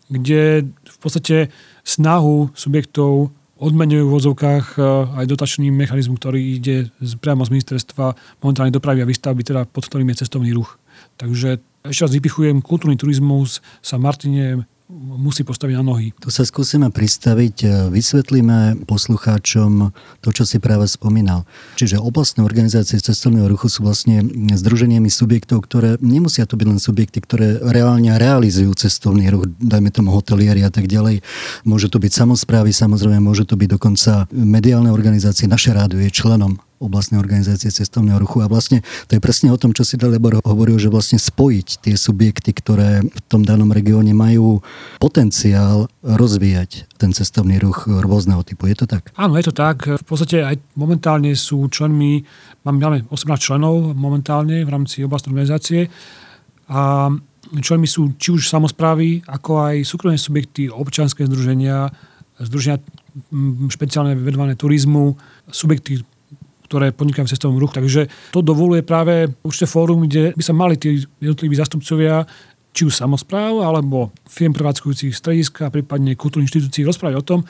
kde 0.09 0.69
v 0.69 0.99
podstate 1.01 1.53
snahu 1.85 2.53
subjektov 2.57 3.33
odmenujú 3.61 4.11
v 4.11 4.15
vozovkách 4.19 4.67
e, 4.75 4.79
aj 5.23 5.25
dotačný 5.31 5.71
mechanizmus, 5.71 6.19
ktorý 6.19 6.41
ide 6.59 6.91
priamo 7.23 7.47
z 7.47 7.55
ministerstva 7.55 8.41
momentálnej 8.43 8.75
dopravy 8.75 9.01
a 9.01 9.09
výstavby, 9.09 9.47
teda 9.47 9.65
pod 9.65 9.87
ktorým 9.87 10.11
je 10.13 10.27
cestovný 10.27 10.51
ruch. 10.53 10.77
Takže 11.17 11.63
ešte 11.87 12.03
raz 12.05 12.13
vypichujem, 12.13 12.65
kultúrny 12.65 12.99
turizmus 12.99 13.63
sa 13.85 14.01
Martine 14.01 14.67
musí 14.95 15.43
postaviť 15.43 15.75
na 15.81 15.85
nohy. 15.85 16.15
Tu 16.23 16.31
sa 16.31 16.47
skúsime 16.47 16.89
pristaviť, 16.95 17.57
e, 17.63 17.69
vysvetlíme 17.91 18.87
poslucháčom 18.87 19.91
to, 20.23 20.29
čo 20.31 20.47
si 20.47 20.63
práve 20.63 20.87
spomínal. 20.87 21.43
Čiže 21.75 21.99
oblastné 21.99 22.47
organizácie 22.47 23.03
cestovného 23.03 23.51
ruchu 23.51 23.67
sú 23.67 23.83
vlastne 23.83 24.23
združeniami 24.55 25.11
subjektov, 25.11 25.67
ktoré 25.67 25.99
nemusia 25.99 26.47
to 26.47 26.55
byť 26.55 26.67
len 26.71 26.81
subjekty, 26.81 27.19
ktoré 27.19 27.59
reálne 27.59 28.15
realizujú 28.15 28.71
cestovný 28.79 29.27
ruch, 29.35 29.51
dajme 29.59 29.91
tomu 29.91 30.15
hotelieri 30.15 30.63
a 30.63 30.71
tak 30.71 30.87
ďalej. 30.87 31.21
Môže 31.67 31.91
to 31.91 31.99
byť 31.99 32.13
samozprávy, 32.15 32.71
samozrejme, 32.71 33.19
môže 33.19 33.45
to 33.45 33.59
byť 33.59 33.69
dokonca 33.75 34.31
mediálne 34.31 34.95
organizácie. 34.95 35.51
Naše 35.51 35.75
rádio 35.75 35.99
je 35.99 36.15
členom 36.15 36.63
oblastnej 36.83 37.21
organizácie 37.21 37.71
cestovného 37.71 38.19
ruchu. 38.19 38.43
A 38.43 38.51
vlastne 38.51 38.83
to 39.07 39.17
je 39.17 39.23
presne 39.23 39.51
o 39.51 39.59
tom, 39.61 39.71
čo 39.73 39.87
si 39.87 39.95
Dalibor 39.99 40.39
hovoril, 40.43 40.77
že 40.79 40.91
vlastne 40.91 41.19
spojiť 41.21 41.69
tie 41.87 41.95
subjekty, 41.95 42.51
ktoré 42.51 43.05
v 43.07 43.21
tom 43.31 43.47
danom 43.47 43.71
regióne 43.71 44.11
majú 44.13 44.61
potenciál 44.99 45.87
rozvíjať 46.03 46.91
ten 46.99 47.15
cestovný 47.15 47.59
ruch 47.63 47.87
rôzneho 47.87 48.43
typu. 48.43 48.67
Je 48.67 48.77
to 48.79 48.87
tak? 48.91 49.15
Áno, 49.15 49.39
je 49.39 49.47
to 49.49 49.55
tak. 49.55 49.87
V 49.87 50.05
podstate 50.05 50.43
aj 50.43 50.57
momentálne 50.75 51.33
sú 51.39 51.67
členmi, 51.71 52.25
máme 52.67 53.07
18 53.09 53.15
členov 53.39 53.95
momentálne 53.95 54.65
v 54.65 54.71
rámci 54.71 55.05
oblastnej 55.05 55.33
organizácie 55.37 55.89
a 56.69 57.13
členmi 57.61 57.85
sú 57.85 58.17
či 58.17 58.33
už 58.33 58.49
samozprávy, 58.49 59.23
ako 59.29 59.61
aj 59.61 59.85
súkromné 59.85 60.17
subjekty, 60.17 60.73
občanské 60.73 61.29
združenia, 61.29 61.93
združenia 62.41 62.81
špeciálne 63.71 64.19
vedované 64.19 64.59
turizmu, 64.59 65.15
subjekty 65.47 66.03
ktoré 66.75 66.91
podnikajú 66.91 67.31
v 67.31 67.33
cestovnom 67.39 67.63
ruchu. 67.63 67.79
Takže 67.79 68.11
to 68.35 68.43
dovoluje 68.43 68.83
práve 68.83 69.31
určité 69.47 69.71
fórum, 69.71 70.11
kde 70.11 70.35
by 70.35 70.43
sa 70.43 70.51
mali 70.51 70.75
tí 70.75 71.07
jednotliví 71.23 71.55
zastupcovia 71.55 72.27
či 72.75 72.91
už 72.91 72.99
samozpráv, 72.99 73.63
alebo 73.63 74.11
firm 74.27 74.51
prevádzkujúcich 74.51 75.15
strediska, 75.15 75.71
prípadne 75.71 76.19
kultúrnych 76.19 76.51
inštitúcií 76.51 76.83
rozprávať 76.83 77.15
o 77.15 77.23
tom, 77.23 77.41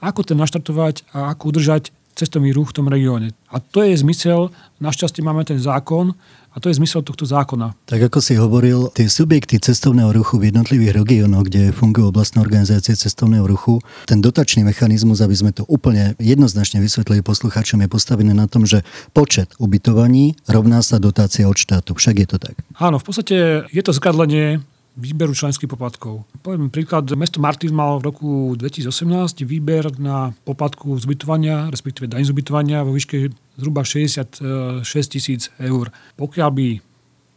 ako 0.00 0.24
ten 0.24 0.40
naštartovať 0.40 1.04
a 1.12 1.36
ako 1.36 1.52
udržať 1.52 1.92
cestovný 2.20 2.52
ruch 2.52 2.76
v 2.76 2.76
tom 2.76 2.86
regióne. 2.92 3.32
A 3.48 3.56
to 3.64 3.80
je 3.80 3.96
zmysel, 3.96 4.52
našťastie 4.76 5.24
máme 5.24 5.48
ten 5.48 5.56
zákon, 5.56 6.12
a 6.50 6.58
to 6.58 6.66
je 6.66 6.82
zmysel 6.82 7.06
tohto 7.06 7.22
zákona. 7.22 7.78
Tak 7.86 8.10
ako 8.10 8.18
si 8.18 8.34
hovoril, 8.34 8.90
tie 8.90 9.06
subjekty 9.06 9.62
cestovného 9.62 10.10
ruchu 10.10 10.42
v 10.42 10.50
jednotlivých 10.50 10.98
regiónoch, 10.98 11.46
kde 11.46 11.70
fungujú 11.70 12.10
oblastné 12.10 12.42
organizácie 12.42 12.98
cestovného 12.98 13.46
ruchu, 13.46 13.78
ten 14.10 14.18
dotačný 14.18 14.66
mechanizmus, 14.66 15.22
aby 15.22 15.36
sme 15.38 15.54
to 15.54 15.62
úplne 15.70 16.18
jednoznačne 16.18 16.82
vysvetlili 16.82 17.22
poslucháčom, 17.22 17.78
je 17.86 17.88
postavený 17.88 18.34
na 18.34 18.50
tom, 18.50 18.66
že 18.66 18.82
počet 19.14 19.54
ubytovaní 19.62 20.34
rovná 20.50 20.82
sa 20.82 20.98
dotácia 20.98 21.46
od 21.46 21.54
štátu. 21.54 21.94
Však 21.94 22.14
je 22.18 22.26
to 22.26 22.36
tak. 22.42 22.58
Áno, 22.82 22.98
v 22.98 23.04
podstate 23.06 23.36
je 23.70 23.82
to 23.86 23.94
zkadlenie 23.94 24.58
výberu 25.00 25.32
členských 25.32 25.66
poplatkov. 25.66 26.28
Poviem 26.44 26.68
príklad, 26.68 27.08
mesto 27.16 27.40
Martin 27.40 27.72
mal 27.72 27.96
v 27.98 28.12
roku 28.12 28.30
2018 28.54 29.48
výber 29.48 29.88
na 29.96 30.36
poplatku 30.44 30.92
z 31.00 31.08
ubytovania, 31.08 31.72
respektíve 31.72 32.06
daň 32.06 32.28
z 32.28 32.32
ubytovania 32.36 32.84
vo 32.84 32.92
výške 32.92 33.32
zhruba 33.56 33.80
66 33.82 34.84
tisíc 35.08 35.48
eur. 35.56 35.88
Pokiaľ 36.20 36.50
by 36.52 36.68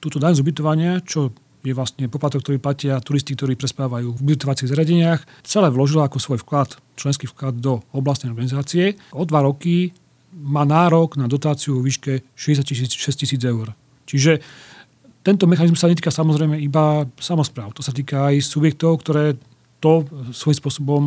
túto 0.03 0.19
daň 0.19 0.35
z 0.35 0.43
ubytovania, 0.43 0.99
čo 0.99 1.31
je 1.63 1.71
vlastne 1.71 2.11
poplatok, 2.11 2.43
ktorý 2.43 2.59
platia 2.59 2.99
turisti, 2.99 3.39
ktorí 3.39 3.55
prespávajú 3.55 4.11
v 4.11 4.19
ubytovacích 4.19 4.67
zariadeniach, 4.67 5.23
celé 5.47 5.71
vložila 5.71 6.11
ako 6.11 6.19
svoj 6.19 6.43
vklad, 6.43 6.75
členský 6.99 7.31
vklad 7.31 7.63
do 7.63 7.79
oblastnej 7.95 8.35
organizácie. 8.35 8.99
O 9.15 9.23
dva 9.23 9.47
roky 9.47 9.95
má 10.35 10.67
nárok 10.67 11.15
na 11.15 11.31
dotáciu 11.31 11.79
vo 11.79 11.85
výške 11.87 12.27
66 12.35 13.15
tisíc 13.15 13.41
eur. 13.47 13.71
Čiže 14.03 14.43
tento 15.23 15.47
mechanizmus 15.47 15.79
sa 15.79 15.87
netýka 15.87 16.11
samozrejme 16.11 16.59
iba 16.59 17.07
samozpráv. 17.15 17.71
To 17.79 17.81
sa 17.81 17.95
týka 17.95 18.27
aj 18.29 18.43
subjektov, 18.43 18.99
ktoré 19.01 19.39
to 19.79 20.03
svojím 20.35 20.59
spôsobom 20.59 21.03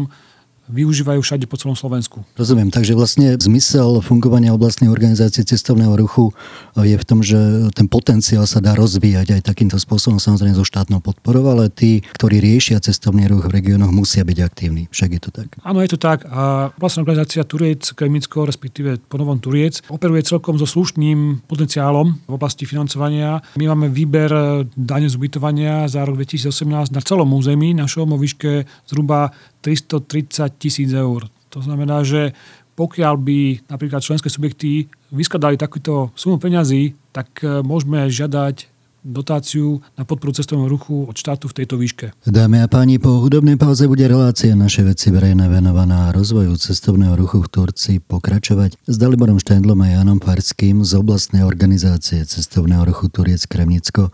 využívajú 0.68 1.20
všade 1.22 1.46
po 1.46 1.56
celom 1.58 1.78
Slovensku. 1.78 2.26
Rozumiem, 2.34 2.74
takže 2.74 2.98
vlastne 2.98 3.38
zmysel 3.38 4.02
fungovania 4.02 4.50
oblastnej 4.54 4.90
organizácie 4.90 5.46
cestovného 5.46 5.94
ruchu 5.94 6.34
je 6.76 6.96
v 6.98 7.04
tom, 7.06 7.22
že 7.22 7.38
ten 7.72 7.86
potenciál 7.86 8.44
sa 8.44 8.58
dá 8.58 8.74
rozvíjať 8.74 9.38
aj 9.38 9.42
takýmto 9.46 9.78
spôsobom, 9.78 10.18
samozrejme 10.18 10.58
so 10.58 10.66
štátnou 10.66 10.98
podporou, 11.00 11.46
ale 11.50 11.70
tí, 11.70 12.02
ktorí 12.16 12.42
riešia 12.42 12.82
cestovný 12.82 13.30
ruch 13.30 13.46
v 13.46 13.62
regiónoch, 13.62 13.94
musia 13.94 14.26
byť 14.26 14.38
aktívni. 14.42 14.90
Však 14.90 15.10
je 15.16 15.20
to 15.22 15.30
tak. 15.30 15.48
Áno, 15.62 15.78
je 15.80 15.90
to 15.94 15.98
tak. 15.98 16.26
A 16.28 16.74
oblastná 16.74 17.06
organizácia 17.06 17.46
Turiec 17.46 17.94
Kremicko, 17.94 18.44
respektíve 18.44 18.98
ponovom 19.06 19.38
Turiec, 19.38 19.86
operuje 19.88 20.26
celkom 20.26 20.58
so 20.58 20.66
slušným 20.66 21.46
potenciálom 21.46 22.26
v 22.26 22.32
oblasti 22.34 22.66
financovania. 22.66 23.40
My 23.54 23.70
máme 23.70 23.88
výber 23.88 24.30
dane 24.74 25.08
z 25.08 25.14
ubytovania 25.14 25.86
za 25.86 26.02
rok 26.02 26.18
2018 26.20 26.90
na 26.92 27.00
celom 27.00 27.30
území 27.32 27.72
našom 27.72 28.12
o 28.12 28.18
výške 28.18 28.66
zhruba 28.90 29.30
330 29.66 30.62
tisíc 30.62 30.94
eur. 30.94 31.26
To 31.50 31.58
znamená, 31.58 32.06
že 32.06 32.30
pokiaľ 32.78 33.14
by 33.18 33.38
napríklad 33.66 34.04
členské 34.04 34.30
subjekty 34.30 34.86
vyskladali 35.10 35.58
takúto 35.58 36.14
sumu 36.14 36.38
peňazí, 36.38 36.94
tak 37.10 37.42
e, 37.42 37.64
môžeme 37.66 38.06
žiadať 38.06 38.75
dotáciu 39.06 39.78
na 39.94 40.02
podporu 40.02 40.34
cestovného 40.34 40.66
ruchu 40.66 41.06
od 41.06 41.14
štátu 41.14 41.46
v 41.46 41.62
tejto 41.62 41.78
výške. 41.78 42.10
Dámy 42.26 42.66
a 42.66 42.68
páni, 42.68 42.98
po 42.98 43.22
hudobnej 43.22 43.54
pauze 43.54 43.86
bude 43.86 44.02
relácia 44.02 44.58
naše 44.58 44.82
veci 44.82 45.14
verejné 45.14 45.46
venovaná 45.46 46.10
rozvoju 46.10 46.58
cestovného 46.58 47.14
ruchu 47.14 47.46
v 47.46 47.48
Turcii 47.48 47.96
pokračovať 48.02 48.74
s 48.82 48.94
Daliborom 48.98 49.38
Štendlom 49.38 49.78
a 49.86 49.94
Janom 49.94 50.18
Farským 50.18 50.82
z 50.82 50.98
oblastnej 50.98 51.46
organizácie 51.46 52.26
cestovného 52.26 52.82
ruchu 52.82 53.06
Turiec 53.06 53.46
Kremnicko, 53.46 54.10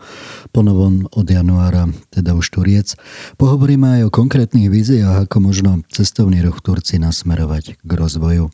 ponovom 0.53 1.09
od 1.09 1.25
januára, 1.25 1.89
teda 2.13 2.37
už 2.37 2.53
Turiec. 2.53 2.93
Pohovoríme 3.41 3.99
aj 3.99 4.01
o 4.07 4.13
konkrétnych 4.13 4.69
víziách, 4.69 5.25
ako 5.25 5.37
možno 5.41 5.81
cestovný 5.89 6.45
ruch 6.45 6.61
v 6.61 6.65
Turcii 6.69 7.01
nasmerovať 7.01 7.81
k 7.81 7.91
rozvoju. 7.97 8.53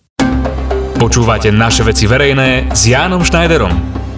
Počúvate 1.00 1.51
naše 1.51 1.88
veci 1.88 2.08
verejné 2.08 2.75
s 2.75 2.88
Jánom 2.88 3.24
Schneiderom. 3.24 4.09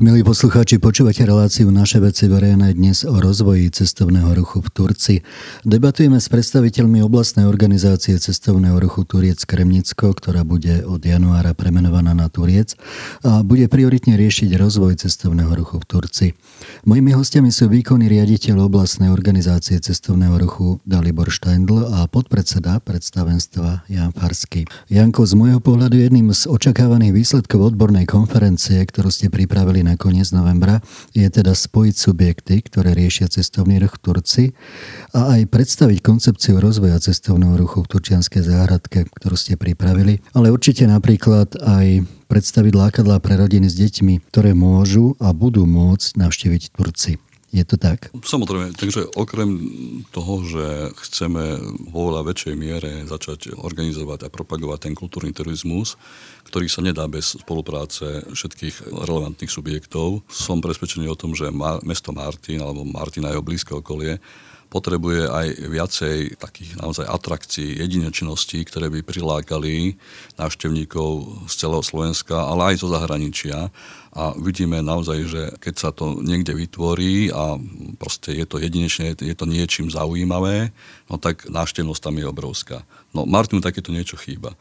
Milí 0.00 0.24
poslucháči, 0.24 0.80
počúvate 0.80 1.28
reláciu 1.28 1.68
Naše 1.68 2.00
veci 2.00 2.24
verejné 2.24 2.72
dnes 2.72 3.04
o 3.04 3.20
rozvoji 3.20 3.68
cestovného 3.68 4.32
ruchu 4.32 4.64
v 4.64 4.68
Turci. 4.72 5.14
Debatujeme 5.60 6.16
s 6.16 6.32
predstaviteľmi 6.32 7.04
oblastnej 7.04 7.44
organizácie 7.44 8.16
cestovného 8.16 8.80
ruchu 8.80 9.04
Turiec 9.04 9.44
Kremnicko, 9.44 10.16
ktorá 10.16 10.40
bude 10.40 10.88
od 10.88 11.04
januára 11.04 11.52
premenovaná 11.52 12.16
na 12.16 12.32
Turiec 12.32 12.80
a 13.20 13.44
bude 13.44 13.68
prioritne 13.68 14.16
riešiť 14.16 14.56
rozvoj 14.56 15.04
cestovného 15.04 15.52
ruchu 15.52 15.76
v 15.76 15.84
Turci. 15.84 16.26
Mojimi 16.88 17.12
hostiami 17.12 17.52
sú 17.52 17.68
výkonný 17.68 18.08
riaditeľ 18.08 18.72
oblastnej 18.72 19.12
organizácie 19.12 19.76
cestovného 19.84 20.40
ruchu 20.40 20.80
Dalibor 20.88 21.28
Steindl 21.28 21.84
a 21.92 22.08
podpredseda 22.08 22.80
predstavenstva 22.80 23.84
Jan 23.92 24.16
Farsky. 24.16 24.64
Janko, 24.88 25.28
z 25.28 25.36
môjho 25.36 25.60
pohľadu 25.60 26.00
jedným 26.00 26.32
z 26.32 26.48
očakávaných 26.48 27.12
výsledkov 27.12 27.76
odbornej 27.76 28.08
konferencie, 28.08 28.80
ktorú 28.80 29.12
ste 29.12 29.28
pripravili 29.28 29.84
na 29.84 29.89
koniec 29.96 30.28
novembra, 30.34 30.84
je 31.16 31.24
teda 31.26 31.56
spojiť 31.56 31.94
subjekty, 31.96 32.60
ktoré 32.66 32.92
riešia 32.92 33.32
cestovný 33.32 33.80
ruch 33.80 33.96
v 33.96 34.02
Turci 34.02 34.44
a 35.16 35.38
aj 35.38 35.48
predstaviť 35.48 35.98
koncepciu 36.04 36.60
rozvoja 36.60 36.98
cestovného 37.00 37.56
ruchu 37.56 37.86
v 37.86 37.90
Turčianskej 37.96 38.42
záhradke, 38.44 39.08
ktorú 39.08 39.38
ste 39.38 39.56
pripravili, 39.56 40.20
ale 40.36 40.52
určite 40.52 40.84
napríklad 40.84 41.56
aj 41.62 42.04
predstaviť 42.30 42.72
lákadlá 42.76 43.18
pre 43.18 43.34
rodiny 43.40 43.66
s 43.66 43.74
deťmi, 43.74 44.30
ktoré 44.30 44.54
môžu 44.54 45.18
a 45.18 45.34
budú 45.34 45.66
môcť 45.66 46.20
navštíviť 46.20 46.62
Turci. 46.76 47.29
Je 47.50 47.66
to 47.66 47.74
tak? 47.74 48.14
Samozrejme, 48.14 48.78
takže 48.78 49.10
okrem 49.18 49.50
toho, 50.14 50.46
že 50.46 50.94
chceme 51.02 51.58
vo 51.90 52.14
veľa 52.14 52.22
väčšej 52.30 52.54
miere 52.54 53.02
začať 53.10 53.58
organizovať 53.58 54.26
a 54.26 54.32
propagovať 54.32 54.78
ten 54.86 54.94
kultúrny 54.94 55.34
turizmus, 55.34 55.98
ktorý 56.46 56.70
sa 56.70 56.78
nedá 56.78 57.10
bez 57.10 57.34
spolupráce 57.42 58.22
všetkých 58.30 58.94
relevantných 59.02 59.50
subjektov, 59.50 60.22
som 60.30 60.62
presvedčený 60.62 61.10
o 61.10 61.18
tom, 61.18 61.34
že 61.34 61.50
mesto 61.82 62.14
Martin 62.14 62.62
alebo 62.62 62.86
Martin 62.86 63.26
a 63.26 63.34
jeho 63.34 63.42
blízke 63.42 63.74
okolie 63.74 64.22
potrebuje 64.70 65.26
aj 65.26 65.46
viacej 65.66 66.16
takých 66.38 66.78
naozaj 66.78 67.02
atrakcií, 67.10 67.82
jedinečností, 67.82 68.62
ktoré 68.62 68.86
by 68.86 69.02
prilákali 69.02 69.98
návštevníkov 70.38 71.42
z 71.50 71.54
celého 71.66 71.82
Slovenska, 71.82 72.38
ale 72.38 72.72
aj 72.72 72.86
zo 72.86 72.88
zahraničia. 72.94 73.74
A 74.14 74.22
vidíme 74.38 74.78
naozaj, 74.78 75.18
že 75.26 75.42
keď 75.58 75.74
sa 75.74 75.90
to 75.90 76.22
niekde 76.22 76.54
vytvorí 76.54 77.34
a 77.34 77.58
proste 77.98 78.34
je 78.34 78.46
to 78.46 78.62
jedinečné, 78.62 79.18
je 79.18 79.34
to 79.34 79.46
niečím 79.46 79.90
zaujímavé, 79.90 80.70
no 81.10 81.18
tak 81.18 81.50
návštevnosť 81.50 82.00
tam 82.00 82.14
je 82.22 82.26
obrovská. 82.30 82.86
No 83.10 83.26
Martinu 83.26 83.58
takéto 83.58 83.90
niečo 83.90 84.14
chýba. 84.14 84.54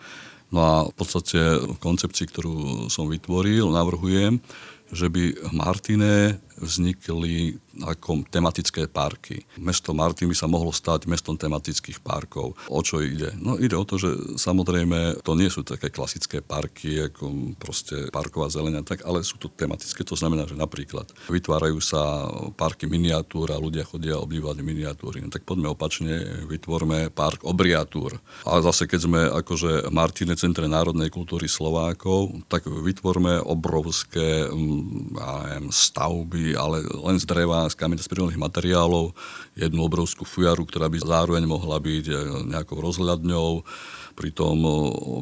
No 0.50 0.60
a 0.66 0.74
v 0.90 0.94
podstate 0.98 1.38
v 1.62 1.78
koncepcii, 1.78 2.26
ktorú 2.26 2.56
som 2.90 3.06
vytvoril, 3.06 3.70
navrhujem, 3.70 4.42
že 4.90 5.06
by 5.06 5.54
Martine 5.54 6.42
vznikli 6.60 7.58
ako 7.80 8.28
tematické 8.28 8.92
parky. 8.92 9.44
Mesto 9.56 9.96
Martin 9.96 10.28
by 10.28 10.36
sa 10.36 10.52
mohlo 10.52 10.76
stať 10.76 11.08
mestom 11.08 11.40
tematických 11.40 12.04
parkov. 12.04 12.60
O 12.68 12.80
čo 12.84 13.00
ide? 13.00 13.32
No 13.40 13.56
ide 13.56 13.80
o 13.80 13.88
to, 13.88 13.96
že 13.96 14.36
samozrejme 14.36 15.24
to 15.24 15.34
nie 15.40 15.48
sú 15.48 15.64
také 15.64 15.88
klasické 15.88 16.44
parky, 16.44 17.08
ako 17.08 17.56
proste 17.56 18.12
parková 18.12 18.52
zelenia, 18.52 18.84
tak, 18.84 19.08
ale 19.08 19.24
sú 19.24 19.40
to 19.40 19.48
tematické. 19.48 20.04
To 20.04 20.20
znamená, 20.20 20.44
že 20.50 20.60
napríklad 20.60 21.08
vytvárajú 21.32 21.80
sa 21.80 22.28
parky 22.60 22.90
miniatúr 22.90 23.56
a 23.56 23.62
ľudia 23.62 23.88
chodia 23.88 24.20
obdívať 24.20 24.60
miniatúry. 24.60 25.24
No, 25.24 25.32
tak 25.32 25.48
poďme 25.48 25.72
opačne, 25.72 26.46
vytvorme 26.52 27.14
park 27.14 27.48
obriatúr. 27.48 28.20
A 28.44 28.60
zase 28.60 28.90
keď 28.90 29.00
sme 29.00 29.22
akože 29.30 29.88
Martine 29.94 30.36
Centre 30.36 30.68
národnej 30.68 31.08
kultúry 31.08 31.48
Slovákov, 31.48 32.44
tak 32.52 32.68
vytvorme 32.68 33.40
obrovské 33.40 34.50
mm, 34.50 35.16
ja 36.49 36.49
ale 36.56 36.86
len 36.86 37.18
z 37.18 37.26
dreva, 37.26 37.70
z 37.70 37.76
kameňa, 37.76 38.06
z 38.06 38.12
prírodných 38.12 38.42
materiálov, 38.42 39.14
jednu 39.58 39.82
obrovskú 39.86 40.24
fujaru, 40.24 40.64
ktorá 40.66 40.88
by 40.88 40.98
zároveň 41.02 41.44
mohla 41.46 41.78
byť 41.82 42.06
e, 42.10 42.14
nejakou 42.54 42.80
rozhľadňou, 42.80 43.66
pritom 44.18 44.58
e, 44.60 44.72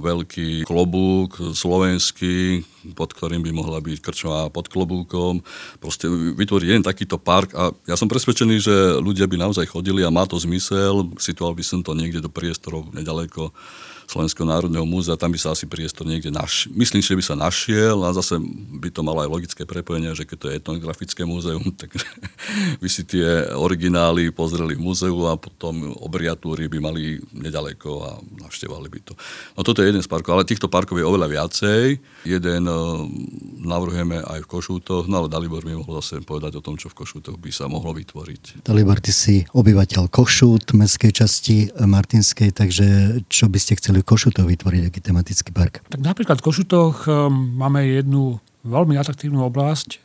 veľký 0.02 0.50
klobúk 0.66 1.54
slovenský, 1.54 2.66
pod 2.98 3.14
ktorým 3.14 3.46
by 3.46 3.52
mohla 3.54 3.78
byť 3.78 3.98
krčma 4.02 4.50
pod 4.50 4.70
klobúkom. 4.72 5.46
Proste 5.78 6.10
vytvoriť 6.12 6.68
jeden 6.68 6.86
takýto 6.86 7.22
park 7.22 7.54
a 7.54 7.70
ja 7.86 7.96
som 8.00 8.10
presvedčený, 8.10 8.56
že 8.58 8.76
ľudia 8.98 9.30
by 9.30 9.38
naozaj 9.38 9.70
chodili 9.70 10.02
a 10.02 10.13
má 10.13 10.26
to 10.26 10.42
zmysel. 10.42 11.13
Situoval 11.22 11.54
by 11.58 11.63
som 11.66 11.80
to 11.86 11.94
niekde 11.94 12.26
do 12.26 12.32
priestorov 12.32 12.90
nedaleko 12.94 13.54
Slovenského 14.08 14.48
národného 14.48 14.88
múzea, 14.88 15.20
tam 15.20 15.36
by 15.36 15.39
sa 15.39 15.52
asi 15.52 15.67
priestor 15.67 16.08
niekde 16.08 16.32
našiel. 16.32 16.72
Myslím, 16.80 17.04
že 17.04 17.12
by 17.12 17.24
sa 17.28 17.36
našiel 17.36 18.00
a 18.08 18.15
zase 18.15 18.39
by 18.80 18.88
to 18.88 19.04
malo 19.04 19.20
aj 19.20 19.28
logické 19.28 19.67
prepojenie, 19.67 20.15
že 20.15 20.24
keď 20.24 20.38
to 20.39 20.48
je 20.48 20.58
etnografické 20.63 21.28
múzeum, 21.28 21.67
tak 21.82 21.91
by 22.80 22.88
si 22.88 23.04
tie 23.04 23.52
originály 23.52 24.32
pozreli 24.32 24.80
v 24.80 24.84
múzeu 24.88 25.28
a 25.28 25.36
potom 25.36 25.91
obriatúry 26.00 26.72
by 26.72 26.80
mali 26.80 27.20
nedaleko 27.36 27.91
a 28.08 28.12
navštevali 28.48 28.88
by 28.88 29.00
to. 29.04 29.13
No 29.60 29.67
toto 29.67 29.84
je 29.84 29.91
jeden 29.91 30.00
z 30.00 30.08
parkov, 30.08 30.39
ale 30.39 30.48
týchto 30.48 30.72
parkov 30.72 30.96
je 30.96 31.06
oveľa 31.06 31.28
viacej. 31.28 32.00
Jeden 32.24 32.63
uh, 32.63 33.04
navrhujeme 33.60 34.24
aj 34.24 34.39
v 34.39 34.48
Košútoch, 34.48 35.12
no 35.12 35.20
ale 35.20 35.28
Dalibor 35.28 35.67
by 35.67 35.84
mohol 35.84 36.00
zase 36.00 36.24
povedať 36.24 36.56
o 36.56 36.63
tom, 36.63 36.80
čo 36.80 36.88
v 36.88 37.04
Košútoch 37.04 37.36
by 37.36 37.52
sa 37.52 37.67
mohlo 37.67 37.91
vytvoriť. 37.91 38.63
Dalibor, 38.63 39.04
ty 39.04 39.12
si 39.12 39.43
obyvateľ 39.52 40.08
Košút, 40.08 40.72
mestskej 40.72 41.12
časti 41.12 41.58
Martinskej, 41.76 42.56
takže 42.56 43.20
čo 43.28 43.52
by 43.52 43.60
ste 43.60 43.76
chceli 43.76 43.97
chceli 43.98 44.06
v 44.06 44.10
Košutoch 44.14 44.46
vytvoriť 44.46 44.82
taký 44.94 45.00
tematický 45.02 45.50
park? 45.50 45.82
Tak 45.90 46.02
napríklad 46.06 46.38
v 46.38 46.46
Košutoch 46.46 47.10
um, 47.10 47.58
máme 47.58 47.82
jednu 47.82 48.38
veľmi 48.62 48.94
atraktívnu 48.94 49.42
oblasť, 49.50 49.98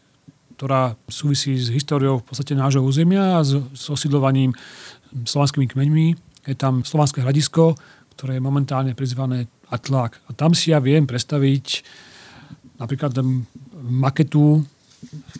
ktorá 0.56 0.96
súvisí 1.12 1.52
s 1.60 1.68
históriou 1.68 2.24
v 2.24 2.26
podstate 2.32 2.56
nášho 2.56 2.80
územia 2.80 3.36
a 3.36 3.44
s, 3.44 3.52
s 3.52 3.84
osidlovaním 3.92 4.56
slovanskými 5.12 5.68
kmeňmi. 5.68 6.06
Je 6.48 6.56
tam 6.56 6.80
slovanské 6.88 7.20
hľadisko, 7.20 7.76
ktoré 8.16 8.40
je 8.40 8.42
momentálne 8.42 8.96
prizvané 8.96 9.50
Atlák. 9.68 10.16
A 10.28 10.30
tam 10.32 10.56
si 10.56 10.72
ja 10.72 10.80
viem 10.80 11.04
predstaviť 11.04 11.84
napríklad 12.80 13.12
um, 13.20 13.44
maketu 13.76 14.64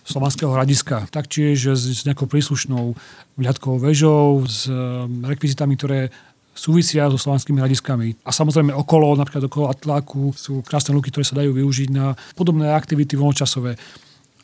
slovanského 0.04 0.52
hľadiska. 0.52 1.08
Taktiež 1.08 1.72
s 1.72 2.04
nejakou 2.04 2.28
príslušnou 2.28 2.92
vľadkovou 3.40 3.80
väžou, 3.80 4.44
s 4.44 4.68
um, 4.68 5.24
rekvizitami, 5.24 5.72
ktoré 5.80 6.12
súvisia 6.52 7.08
so 7.08 7.16
slovanskými 7.16 7.58
hľadiskami. 7.58 8.28
A 8.28 8.30
samozrejme 8.30 8.76
okolo, 8.76 9.16
napríklad 9.16 9.48
okolo 9.48 9.72
Atláku 9.72 10.36
sú 10.36 10.60
krásne 10.60 10.92
luky, 10.92 11.08
ktoré 11.08 11.24
sa 11.24 11.38
dajú 11.40 11.56
využiť 11.56 11.88
na 11.90 12.12
podobné 12.36 12.70
aktivity 12.70 13.16
voľnočasové 13.16 13.76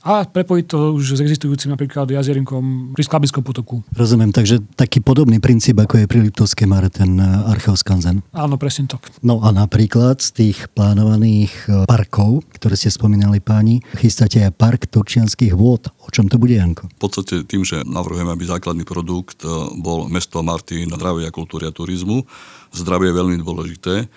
a 0.08 0.24
prepojiť 0.24 0.64
to 0.64 0.96
už 0.96 1.20
s 1.20 1.20
existujúcim 1.20 1.68
napríklad 1.68 2.08
jazierinkom 2.08 2.96
pri 2.96 3.04
Sklabickom 3.04 3.44
potoku. 3.44 3.84
Rozumiem, 3.92 4.32
takže 4.32 4.64
taký 4.72 5.04
podobný 5.04 5.36
princíp, 5.36 5.76
ako 5.76 6.00
je 6.00 6.06
pri 6.08 6.24
Liptovskej 6.24 6.64
Mare, 6.64 6.88
ten 6.88 7.20
e, 7.20 7.28
Archeoskanzen. 7.52 8.24
Áno, 8.32 8.56
presne 8.56 8.88
tak. 8.88 9.12
No 9.20 9.44
a 9.44 9.52
napríklad 9.52 10.24
z 10.24 10.30
tých 10.32 10.72
plánovaných 10.72 11.52
e, 11.68 11.84
parkov, 11.84 12.48
ktoré 12.56 12.80
ste 12.80 12.88
spomínali 12.88 13.44
páni, 13.44 13.84
chystáte 14.00 14.40
aj 14.40 14.56
park 14.56 14.88
Turčianských 14.88 15.52
vôd. 15.52 15.92
O 16.00 16.08
čom 16.08 16.24
to 16.32 16.40
bude, 16.40 16.56
Janko? 16.56 16.88
V 16.88 17.00
podstate 17.04 17.44
tým, 17.44 17.68
že 17.68 17.84
navrhujeme, 17.84 18.32
aby 18.32 18.48
základný 18.48 18.88
produkt 18.88 19.44
e, 19.44 19.52
bol 19.76 20.08
mesto 20.08 20.40
Martin, 20.40 20.88
zdravia, 20.88 21.28
kultúry 21.28 21.68
a 21.68 21.72
turizmu. 21.76 22.24
Zdravie 22.72 23.12
je 23.12 23.18
veľmi 23.20 23.36
dôležité 23.44 24.08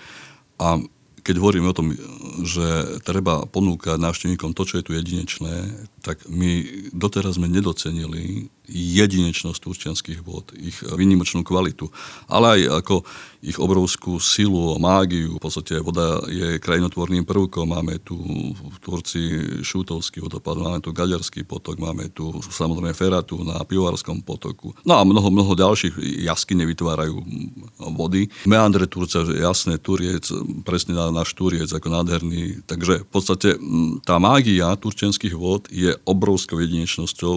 a 0.55 0.79
keď 1.21 1.35
hovoríme 1.37 1.69
o 1.69 1.77
tom, 1.77 1.93
že 2.41 2.99
treba 3.05 3.45
ponúkať 3.45 4.01
návštevníkom 4.01 4.57
to, 4.57 4.65
čo 4.65 4.81
je 4.81 4.85
tu 4.85 4.91
jedinečné, 4.97 5.69
tak 6.01 6.25
my 6.27 6.65
doteraz 6.91 7.37
sme 7.37 7.47
nedocenili 7.47 8.49
jedinečnosť 8.71 9.59
turčianských 9.59 10.19
vod, 10.23 10.55
ich 10.55 10.79
výnimočnú 10.79 11.43
kvalitu, 11.43 11.91
ale 12.31 12.57
aj 12.57 12.61
ako 12.83 12.95
ich 13.41 13.57
obrovskú 13.57 14.21
silu 14.21 14.77
a 14.77 14.77
mágiu. 14.77 15.41
V 15.41 15.43
podstate 15.43 15.81
voda 15.81 16.21
je 16.29 16.61
krajinotvorným 16.61 17.25
prvkom. 17.25 17.73
Máme 17.73 17.97
tu 18.05 18.15
v 18.53 18.77
Turci 18.79 19.21
Šútovský 19.65 20.21
vodopad, 20.21 20.61
máme 20.61 20.79
tu 20.79 20.93
Gaďarský 20.93 21.43
potok, 21.43 21.81
máme 21.81 22.13
tu 22.13 22.29
samozrejme 22.37 22.93
Feratu 22.93 23.41
na 23.41 23.65
Pivovarskom 23.65 24.21
potoku. 24.21 24.77
No 24.85 25.01
a 25.01 25.01
mnoho, 25.01 25.33
mnoho 25.33 25.57
ďalších 25.57 25.97
jaskyne 26.21 26.69
vytvárajú 26.69 27.17
vody. 27.97 28.29
Meandre 28.45 28.85
Turca, 28.85 29.25
jasné, 29.25 29.81
Turiec, 29.81 30.29
presne 30.61 30.93
na 30.93 31.09
náš 31.09 31.33
Turiec 31.33 31.73
ako 31.73 31.89
nádherný. 31.89 32.61
Takže 32.69 33.03
v 33.03 33.09
podstate 33.09 33.57
tá 34.05 34.21
mágia 34.21 34.69
turčenských 34.77 35.33
vod 35.33 35.65
je 35.73 35.90
obrovskou 36.07 36.57
jedinečnosťou, 36.57 37.33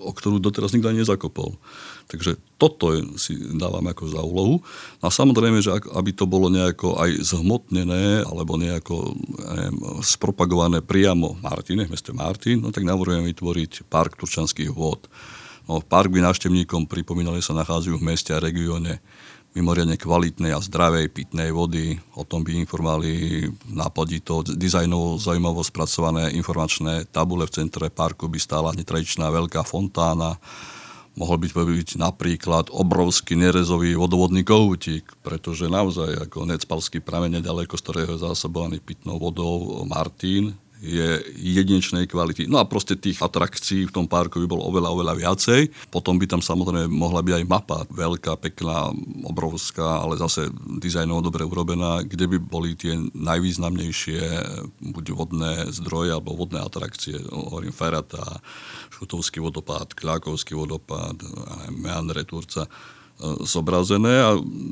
o 0.00 0.10
ktorú 0.14 0.40
doteraz 0.40 0.70
teraz 0.70 0.76
nikto 0.76 0.90
ani 0.92 1.02
nezakopol. 1.02 1.58
Takže 2.06 2.38
toto 2.60 2.94
si 3.18 3.34
dávam 3.58 3.82
ako 3.90 4.04
za 4.06 4.22
úlohu. 4.22 4.62
A 5.02 5.10
samozrejme, 5.10 5.58
že 5.64 5.74
aby 5.96 6.14
to 6.14 6.30
bolo 6.30 6.46
nejako 6.46 6.94
aj 7.00 7.16
zhmotnené 7.34 8.22
alebo 8.22 8.54
nejako 8.54 9.16
neviem, 9.40 9.76
spropagované 10.04 10.84
priamo 10.84 11.34
v 11.34 11.42
Martine, 11.42 11.82
v 11.88 11.92
meste 11.96 12.12
Martin, 12.14 12.62
no 12.62 12.70
tak 12.70 12.86
navrhujem 12.86 13.26
vytvoriť 13.26 13.90
park 13.90 14.20
Turčanských 14.20 14.70
vôd. 14.70 15.10
No, 15.66 15.82
park 15.82 16.10
by 16.10 16.22
návštevníkom 16.22 16.90
pripomínali, 16.90 17.42
sa 17.42 17.54
nachádzajú 17.54 17.98
v 17.98 18.06
meste 18.06 18.34
a 18.34 18.42
regióne 18.42 18.98
mimoriadne 19.50 19.98
kvalitnej 19.98 20.54
a 20.54 20.62
zdravej 20.62 21.10
pitnej 21.10 21.50
vody. 21.50 21.98
O 22.14 22.22
tom 22.22 22.46
by 22.46 22.54
informovali 22.54 23.46
nápadito, 23.66 24.46
dizajnovo 24.46 25.18
zaujímavo 25.18 25.62
spracované 25.66 26.30
informačné 26.38 27.10
tabule 27.10 27.46
v 27.50 27.54
centre 27.54 27.90
parku 27.90 28.30
by 28.30 28.38
stála 28.38 28.70
netradičná 28.74 29.26
veľká 29.26 29.66
fontána, 29.66 30.38
mohol 31.18 31.42
by 31.42 31.46
to 31.50 31.66
byť 31.66 31.90
napríklad 31.98 32.70
obrovský 32.70 33.34
nerezový 33.34 33.98
vodovodný 33.98 34.46
koutík, 34.46 35.04
pretože 35.26 35.66
naozaj 35.66 36.30
ako 36.30 36.46
Necpalský 36.46 37.02
pramen 37.02 37.34
nedaleko, 37.34 37.74
z 37.74 37.82
ktorého 37.82 38.10
je 38.14 38.24
zásobovaný 38.24 38.78
pitnou 38.78 39.18
vodou 39.18 39.82
Martin, 39.84 40.54
je 40.80 41.20
jedinečnej 41.36 42.08
kvality. 42.08 42.48
No 42.48 42.56
a 42.56 42.64
proste 42.64 42.96
tých 42.96 43.20
atrakcií 43.20 43.84
v 43.84 43.94
tom 43.94 44.08
parku 44.08 44.40
by 44.40 44.48
bolo 44.48 44.64
oveľa, 44.64 44.88
oveľa 44.96 45.14
viacej. 45.20 45.60
Potom 45.92 46.16
by 46.16 46.24
tam 46.24 46.40
samozrejme 46.40 46.88
mohla 46.88 47.20
byť 47.20 47.34
aj 47.36 47.44
mapa, 47.44 47.78
veľká, 47.92 48.40
pekná, 48.40 48.88
obrovská, 49.28 50.00
ale 50.00 50.16
zase 50.16 50.48
dizajnovo 50.80 51.20
dobre 51.20 51.44
urobená, 51.44 52.00
kde 52.00 52.32
by 52.32 52.36
boli 52.40 52.72
tie 52.72 52.96
najvýznamnejšie 53.12 54.20
buď 54.80 55.04
vodné 55.12 55.52
zdroje 55.68 56.16
alebo 56.16 56.32
vodné 56.32 56.64
atrakcie. 56.64 57.20
Hovorím 57.28 57.76
Ferata, 57.76 58.40
Šutovský 58.88 59.44
vodopád, 59.44 59.92
Kľákovský 59.92 60.56
vodopád, 60.56 61.20
Meandre 61.76 62.24
Turca 62.24 62.64
zobrazené 63.44 64.14
a 64.24 64.30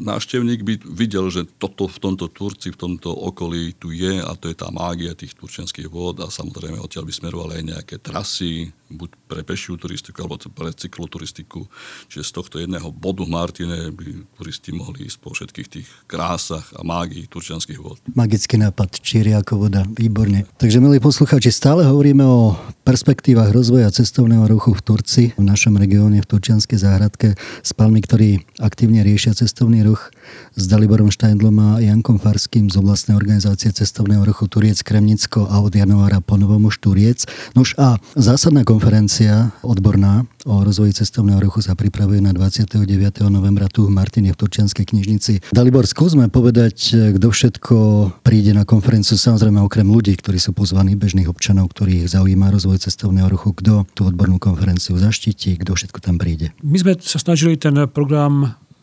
návštevník 0.09 0.65
by 0.65 0.75
videl, 0.89 1.29
že 1.29 1.45
toto 1.61 1.85
v 1.85 1.99
tomto 2.01 2.33
Turci, 2.33 2.73
v 2.73 2.81
tomto 2.81 3.13
okolí 3.13 3.77
tu 3.77 3.93
je 3.93 4.25
a 4.25 4.33
to 4.37 4.49
je 4.49 4.57
tá 4.57 4.73
mágia 4.73 5.13
tých 5.13 5.37
turčianských 5.37 5.89
vod 5.93 6.25
a 6.25 6.33
samozrejme 6.33 6.81
odtiaľ 6.81 7.05
by 7.05 7.13
smerovali 7.13 7.53
aj 7.61 7.65
nejaké 7.65 7.97
trasy, 8.01 8.73
buď 8.89 9.11
pre 9.29 9.45
pešiu 9.45 9.77
turistiku 9.77 10.25
alebo 10.25 10.41
pre 10.41 10.73
cykloturistiku. 10.73 11.69
Čiže 12.09 12.25
z 12.25 12.33
tohto 12.33 12.57
jedného 12.57 12.89
bodu 12.89 13.21
v 13.21 13.33
Martine 13.37 13.93
by 13.93 14.25
turisti 14.41 14.73
mohli 14.73 15.05
ísť 15.05 15.19
po 15.21 15.37
všetkých 15.37 15.69
tých 15.69 15.89
krásach 16.09 16.73
a 16.73 16.81
mágii 16.81 17.29
turčianských 17.29 17.81
vod. 17.85 18.01
Magický 18.17 18.57
nápad, 18.57 19.05
číri 19.05 19.37
ako 19.37 19.69
voda, 19.69 19.85
výborne. 19.93 20.49
Takže 20.57 20.81
milí 20.81 20.97
poslucháči, 21.05 21.53
stále 21.53 21.85
hovoríme 21.85 22.25
o 22.25 22.57
perspektívach 22.89 23.53
rozvoja 23.53 23.93
cestovného 23.93 24.49
ruchu 24.49 24.73
v 24.73 24.81
Turci, 24.81 25.23
v 25.37 25.45
našom 25.45 25.77
regióne, 25.77 26.25
v 26.25 26.31
Turčianskej 26.33 26.81
záhradke 26.81 27.37
s 27.61 27.77
pánmi, 27.77 28.01
ktorí 28.01 28.38
aktívne 28.61 29.07
riešia 29.07 29.33
cestovný 29.33 29.87
ruch 29.87 30.11
s 30.59 30.66
Daliborom 30.68 31.09
Štajndlom 31.09 31.57
a 31.57 31.68
Jankom 31.81 32.20
Farským 32.20 32.68
z 32.68 32.77
oblastnej 32.77 33.16
organizácie 33.16 33.72
cestovného 33.72 34.27
ruchu 34.27 34.51
Turiec 34.51 34.83
Kremnicko 34.85 35.48
a 35.48 35.62
od 35.62 35.72
januára 35.72 36.20
po 36.20 36.37
už 36.37 36.77
Turiec. 36.83 37.24
Nož 37.55 37.79
a 37.79 37.96
zásadná 38.18 38.66
konferencia 38.66 39.55
odborná 39.64 40.29
o 40.44 40.66
rozvoji 40.66 40.98
cestovného 41.01 41.40
ruchu 41.40 41.64
sa 41.64 41.79
pripravuje 41.79 42.20
na 42.20 42.37
29. 42.37 42.85
novembra 43.33 43.70
tu 43.72 43.88
v 43.88 43.94
Martine 43.94 44.35
v 44.35 44.38
Turčianskej 44.38 44.85
knižnici. 44.92 45.33
Dalibor, 45.55 45.88
skúsme 45.88 46.29
povedať, 46.29 46.92
kto 47.16 47.27
všetko 47.33 47.77
príde 48.20 48.53
na 48.53 48.68
konferenciu, 48.68 49.16
samozrejme 49.16 49.62
okrem 49.64 49.88
ľudí, 49.88 50.12
ktorí 50.20 50.37
sú 50.37 50.53
pozvaní, 50.53 50.98
bežných 50.98 51.33
občanov, 51.33 51.72
ktorých 51.72 52.11
zaujíma 52.11 52.53
rozvoj 52.53 52.85
cestovného 52.85 53.33
ruchu, 53.33 53.57
kto 53.57 53.88
tú 53.96 54.05
odbornú 54.05 54.37
konferenciu 54.37 55.01
zaštití, 55.01 55.57
kto 55.62 55.72
všetko 55.72 55.98
tam 56.05 56.20
príde. 56.20 56.53
My 56.61 56.77
sme 56.77 56.92
sa 57.01 57.16
snažili 57.16 57.57
ten 57.57 57.74
program 57.88 58.28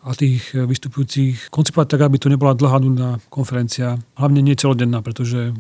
a 0.06 0.14
tých 0.14 0.54
vystupujúcich 0.54 1.50
koncipovať 1.50 1.98
tak, 1.98 2.02
aby 2.06 2.22
to 2.22 2.30
nebola 2.30 2.54
dlhá 2.54 2.78
nudná 2.78 3.10
konferencia. 3.34 3.98
Hlavne 4.14 4.46
nie 4.46 4.54
celodenná, 4.54 5.02
pretože 5.02 5.58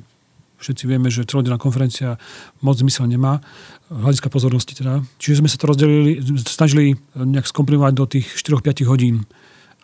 všetci 0.62 0.86
vieme, 0.86 1.10
že 1.10 1.26
celodenná 1.26 1.58
konferencia 1.58 2.21
moc 2.62 2.78
zmysel 2.78 3.10
nemá, 3.10 3.41
hľadiska 3.89 4.30
pozornosti 4.30 4.78
teda. 4.78 5.02
Čiže 5.17 5.41
sme 5.41 5.50
sa 5.50 5.58
to 5.58 5.69
rozdelili, 5.74 6.21
snažili 6.45 6.93
nejak 7.17 7.50
skomprimovať 7.50 7.93
do 7.98 8.06
tých 8.06 8.28
4-5 8.38 8.86
hodín. 8.86 9.26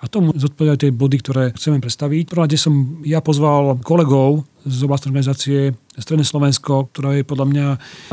A 0.02 0.10
tomu 0.10 0.34
zodpovedajú 0.34 0.78
tie 0.82 0.90
body, 0.90 1.18
ktoré 1.22 1.44
chceme 1.54 1.78
predstaviť. 1.78 2.26
Prvom 2.26 2.46
rade 2.50 2.58
som 2.58 3.02
ja 3.06 3.22
pozval 3.22 3.78
kolegov 3.86 4.50
z 4.66 4.78
oblastnej 4.86 5.14
organizácie 5.14 5.78
Stredné 6.02 6.26
Slovensko, 6.26 6.90
ktorá 6.90 7.16
je 7.16 7.24
podľa 7.24 7.48
mňa 7.48 7.68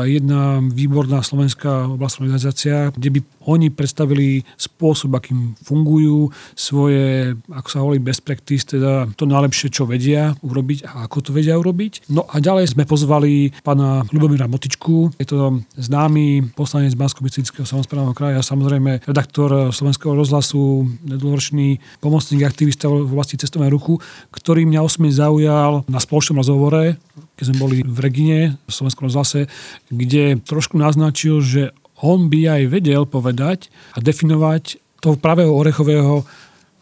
jedna 0.05 0.61
výborná 0.61 1.25
slovenská 1.25 1.89
oblastná 1.89 2.29
organizácia, 2.29 2.93
kde 2.93 3.09
by 3.17 3.19
oni 3.49 3.67
predstavili 3.73 4.45
spôsob, 4.55 5.17
akým 5.17 5.57
fungujú, 5.65 6.29
svoje, 6.53 7.33
ako 7.49 7.67
sa 7.67 7.81
hovorí, 7.81 7.97
best 7.97 8.21
practice, 8.21 8.63
teda 8.69 9.09
to 9.17 9.25
najlepšie, 9.25 9.73
čo 9.73 9.89
vedia 9.89 10.37
urobiť 10.45 10.85
a 10.85 11.09
ako 11.09 11.17
to 11.25 11.31
vedia 11.33 11.57
urobiť. 11.57 12.13
No 12.13 12.29
a 12.29 12.37
ďalej 12.37 12.77
sme 12.77 12.85
pozvali 12.85 13.49
pána 13.65 14.05
Ľubomíra 14.13 14.45
Motičku, 14.45 15.17
je 15.17 15.25
to 15.25 15.65
známy 15.75 16.53
poslanec 16.53 16.93
bansko 16.93 17.25
samozprávneho 17.65 18.13
kraja, 18.13 18.45
samozrejme 18.45 19.01
redaktor 19.09 19.73
Slovenského 19.73 20.13
rozhlasu, 20.13 20.85
nedlhoročný 21.03 21.81
pomocník 21.99 22.45
aktivista 22.45 22.85
v 22.85 23.09
oblasti 23.09 23.39
cestovného 23.39 23.73
ruchu, 23.73 23.97
ktorý 24.29 24.69
mňa 24.69 24.85
osobne 24.85 25.09
zaujal 25.09 25.83
na 25.89 25.97
spoločnom 25.97 26.39
rozhovore, 26.39 26.99
keď 27.39 27.43
sme 27.49 27.57
boli 27.57 27.77
v 27.83 27.97
Regine, 27.99 28.39
v 28.67 28.71
Slovenskom 28.71 29.07
rozhlase, 29.07 29.51
kde 29.91 30.39
trošku 30.43 30.75
naznačil, 30.79 31.41
že 31.43 31.75
on 31.99 32.31
by 32.31 32.59
aj 32.59 32.61
vedel 32.71 33.03
povedať 33.03 33.67
a 33.95 33.99
definovať 33.99 34.79
toho 35.03 35.19
pravého 35.19 35.51
orechového 35.51 36.23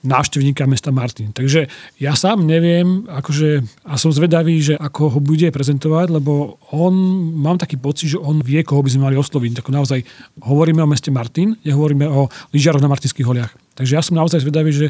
návštevníka 0.06 0.70
mesta 0.70 0.94
Martin. 0.94 1.34
Takže 1.34 1.68
ja 1.98 2.14
sám 2.14 2.46
neviem, 2.46 3.10
akože, 3.10 3.66
a 3.84 3.98
som 3.98 4.14
zvedavý, 4.14 4.62
že 4.62 4.74
ako 4.78 5.18
ho 5.18 5.20
bude 5.20 5.50
prezentovať, 5.50 6.22
lebo 6.22 6.62
on, 6.72 6.94
mám 7.34 7.58
taký 7.58 7.82
pocit, 7.82 8.14
že 8.16 8.22
on 8.22 8.40
vie, 8.40 8.62
koho 8.62 8.86
by 8.86 8.94
sme 8.94 9.12
mali 9.12 9.18
osloviť. 9.18 9.60
Tak 9.60 9.74
naozaj 9.74 10.06
hovoríme 10.46 10.80
o 10.86 10.90
meste 10.90 11.10
Martin, 11.10 11.58
nehovoríme 11.66 12.06
o 12.08 12.30
lyžiaroch 12.54 12.82
na 12.82 12.88
Martinských 12.88 13.26
holiach. 13.26 13.66
Takže 13.78 13.94
ja 13.94 14.02
som 14.02 14.18
naozaj 14.18 14.42
zvedavý, 14.42 14.74
že 14.74 14.88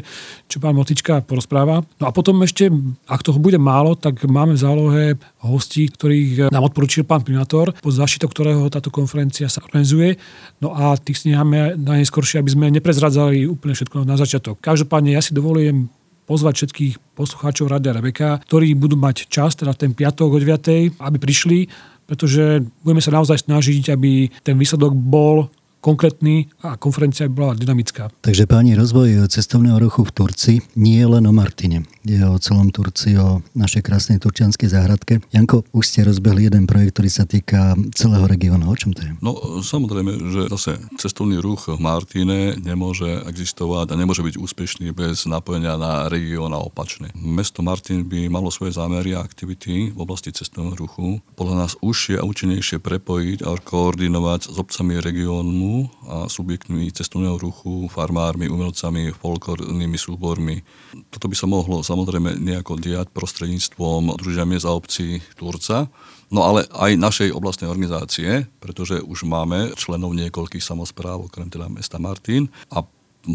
čo 0.48 0.64
pán 0.64 0.72
Motička 0.72 1.20
porozpráva. 1.20 1.84
No 2.00 2.04
a 2.08 2.10
potom 2.10 2.40
ešte, 2.40 2.72
ak 3.04 3.20
toho 3.20 3.36
bude 3.36 3.60
málo, 3.60 3.92
tak 3.92 4.24
máme 4.24 4.56
v 4.56 4.64
zálohe 4.64 5.04
hostí, 5.44 5.92
ktorých 5.92 6.48
nám 6.48 6.72
odporučil 6.72 7.04
pán 7.04 7.20
primátor, 7.20 7.76
pod 7.76 7.92
zaštitou 7.92 8.32
ktorého 8.32 8.64
táto 8.72 8.88
konferencia 8.88 9.52
sa 9.52 9.60
organizuje. 9.60 10.16
No 10.64 10.72
a 10.72 10.96
tých 10.96 11.28
necháme 11.28 11.76
najskôršie, 11.76 12.40
aby 12.40 12.50
sme 12.50 12.66
neprezradzali 12.72 13.44
úplne 13.44 13.76
všetko 13.76 14.08
na 14.08 14.16
začiatok. 14.16 14.56
Každopádne 14.64 15.12
ja 15.12 15.20
si 15.20 15.36
dovolujem 15.36 15.92
pozvať 16.28 16.64
všetkých 16.64 16.94
poslucháčov 17.16 17.72
Radia 17.72 17.96
Rebeka, 17.96 18.40
ktorí 18.44 18.76
budú 18.76 19.00
mať 19.00 19.32
čas, 19.32 19.56
teda 19.56 19.72
ten 19.72 19.96
piatok 19.96 20.36
o 20.36 20.38
9, 20.40 21.00
aby 21.00 21.16
prišli, 21.16 21.68
pretože 22.04 22.64
budeme 22.84 23.04
sa 23.04 23.12
naozaj 23.16 23.48
snažiť, 23.48 23.92
aby 23.92 24.28
ten 24.44 24.56
výsledok 24.56 24.92
bol 24.92 25.48
konkrétny 25.78 26.50
a 26.64 26.74
konferencia 26.74 27.30
bola 27.30 27.54
dynamická. 27.54 28.10
Takže 28.22 28.50
páni, 28.50 28.74
rozvoj 28.74 29.30
cestovného 29.30 29.78
ruchu 29.78 30.02
v 30.06 30.14
Turci 30.14 30.54
nie 30.74 30.98
je 30.98 31.06
len 31.06 31.24
o 31.28 31.32
Martine. 31.34 31.86
Je 32.02 32.18
o 32.24 32.40
celom 32.40 32.72
Turci, 32.72 33.14
o 33.20 33.44
našej 33.52 33.84
krásnej 33.84 34.18
turčianskej 34.18 34.72
záhradke. 34.72 35.20
Janko, 35.30 35.62
už 35.76 35.84
ste 35.84 36.08
rozbehli 36.08 36.48
jeden 36.48 36.64
projekt, 36.64 36.96
ktorý 36.98 37.10
sa 37.12 37.24
týka 37.28 37.76
celého 37.92 38.24
regiónu. 38.24 38.72
O 38.72 38.76
čom 38.76 38.96
to 38.96 39.04
je? 39.04 39.12
No 39.20 39.60
samozrejme, 39.60 40.16
že 40.32 40.40
zase 40.48 40.80
cestovný 40.96 41.36
ruch 41.38 41.68
v 41.68 41.78
Martine 41.78 42.56
nemôže 42.56 43.22
existovať 43.28 43.92
a 43.92 43.98
nemôže 44.00 44.24
byť 44.24 44.34
úspešný 44.40 44.90
bez 44.96 45.28
napojenia 45.28 45.76
na 45.76 46.08
región 46.08 46.50
a 46.56 46.60
opačne. 46.64 47.12
Mesto 47.12 47.60
Martin 47.60 48.08
by 48.08 48.32
malo 48.32 48.48
svoje 48.48 48.72
zámery 48.74 49.12
a 49.12 49.20
aktivity 49.20 49.92
v 49.92 49.98
oblasti 49.98 50.32
cestovného 50.32 50.80
ruchu 50.80 51.20
podľa 51.36 51.54
nás 51.68 51.72
užšie 51.84 52.18
a 52.18 52.26
účinnejšie 52.26 52.80
prepojiť 52.80 53.44
a 53.44 53.54
koordinovať 53.60 54.50
s 54.50 54.56
obcami 54.56 54.98
regiónu 54.98 55.67
a 56.08 56.26
subjektmi 56.26 56.90
cestovného 56.90 57.38
ruchu, 57.38 57.86
farmármi, 57.92 58.48
umelcami, 58.48 59.14
folklórnymi 59.14 59.98
súbormi. 59.98 60.64
Toto 61.12 61.26
by 61.30 61.36
sa 61.36 61.46
mohlo 61.46 61.84
samozrejme 61.84 62.40
nejako 62.40 62.80
diať 62.80 63.12
prostredníctvom 63.14 64.16
Družia 64.18 64.48
miest 64.48 64.66
a 64.66 64.74
obcí 64.74 65.22
Turca, 65.38 65.86
no 66.32 66.44
ale 66.44 66.66
aj 66.72 67.00
našej 67.00 67.28
oblastnej 67.32 67.68
organizácie, 67.70 68.48
pretože 68.58 69.00
už 69.00 69.28
máme 69.28 69.72
členov 69.78 70.16
niekoľkých 70.16 70.64
samozpráv, 70.64 71.28
okrem 71.28 71.48
teda 71.52 71.70
mesta 71.70 71.96
Martin 71.96 72.48
a 72.72 72.82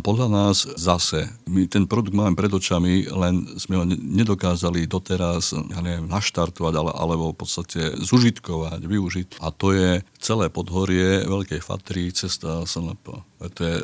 podľa 0.01 0.27
nás 0.31 0.65
zase, 0.79 1.29
my 1.45 1.67
ten 1.67 1.85
produkt 1.85 2.15
máme 2.15 2.33
pred 2.33 2.49
očami, 2.49 3.05
len 3.11 3.45
sme 3.59 3.75
ho 3.77 3.85
nedokázali 3.87 4.89
doteraz 4.89 5.53
ja 5.53 5.79
neviem, 5.83 6.09
naštartovať 6.09 6.73
ale, 6.73 6.91
alebo 6.95 7.35
v 7.35 7.37
podstate 7.37 7.81
zužitkovať, 8.01 8.81
využiť. 8.85 9.27
A 9.43 9.53
to 9.53 9.75
je 9.75 10.01
celé 10.17 10.47
podhorie 10.49 11.27
Veľkej 11.27 11.61
Fatry, 11.61 12.09
cesta 12.15 12.63
SNP. 12.65 13.21
To 13.43 13.61
je 13.61 13.77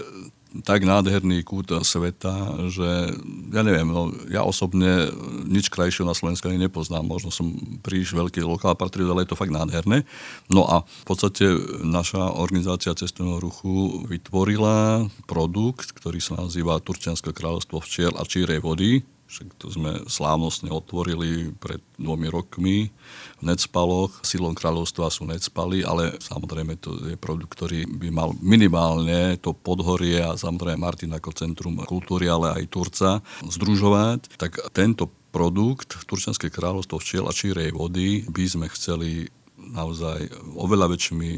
tak 0.65 0.81
nádherný 0.81 1.45
kút 1.45 1.69
sveta, 1.85 2.65
že 2.73 3.13
ja 3.53 3.61
neviem, 3.61 3.85
no, 3.85 4.09
ja 4.33 4.41
osobne 4.41 5.13
nič 5.45 5.69
krajšieho 5.69 6.09
na 6.09 6.17
Slovensku 6.17 6.49
ani 6.49 6.65
nepoznám. 6.65 7.05
Možno 7.05 7.29
som 7.29 7.53
príliš 7.85 8.17
veľký 8.17 8.41
lokál 8.41 8.73
patriot, 8.73 9.13
ale 9.13 9.25
je 9.25 9.31
to 9.33 9.39
fakt 9.39 9.53
nádherné. 9.53 10.01
No 10.49 10.65
a 10.65 10.81
v 10.81 11.05
podstate 11.05 11.53
naša 11.85 12.33
organizácia 12.33 12.97
cestovného 12.97 13.37
ruchu 13.37 14.01
vytvorila 14.09 15.05
produkt, 15.29 15.93
ktorý 15.93 16.17
sa 16.17 16.41
nazýva 16.41 16.81
Turčianske 16.81 17.29
kráľovstvo 17.29 17.85
včiel 17.85 18.11
a 18.17 18.25
čírej 18.25 18.65
vody 18.65 19.05
Však 19.29 19.61
to 19.61 19.69
sme 19.69 20.09
slávnostne 20.09 20.73
otvorili 20.73 21.53
pred 21.53 21.77
dvomi 22.01 22.33
rokmi 22.33 22.89
v 23.37 23.43
Necpaloch. 23.45 24.25
Sídlom 24.25 24.57
kráľovstva 24.57 25.13
sú 25.13 25.29
Necpaly, 25.29 25.85
ale 25.85 26.17
samozrejme 26.17 26.73
to 26.81 26.97
je 27.05 27.13
produkt, 27.13 27.53
ktorý 27.53 27.85
by 27.85 28.09
mal 28.09 28.33
minimálne 28.41 29.37
to 29.37 29.53
Podhorie 29.53 30.17
a 30.25 30.33
samozrejme 30.33 30.81
Martin 30.81 31.13
ako 31.13 31.29
centrum 31.37 31.77
kultúry, 31.85 32.25
ale 32.25 32.57
aj 32.57 32.73
Turca 32.73 33.21
združovať. 33.45 34.33
Tak 34.41 34.73
tento 34.73 35.05
produkt 35.29 36.01
Turčanské 36.09 36.49
kráľovstvo 36.49 36.97
včiel 36.97 37.29
a 37.29 37.35
čírej 37.35 37.69
vody 37.77 38.25
by 38.25 38.43
sme 38.49 38.65
chceli 38.73 39.29
naozaj 39.61 40.25
oveľa 40.57 40.89
väčšími 40.89 41.31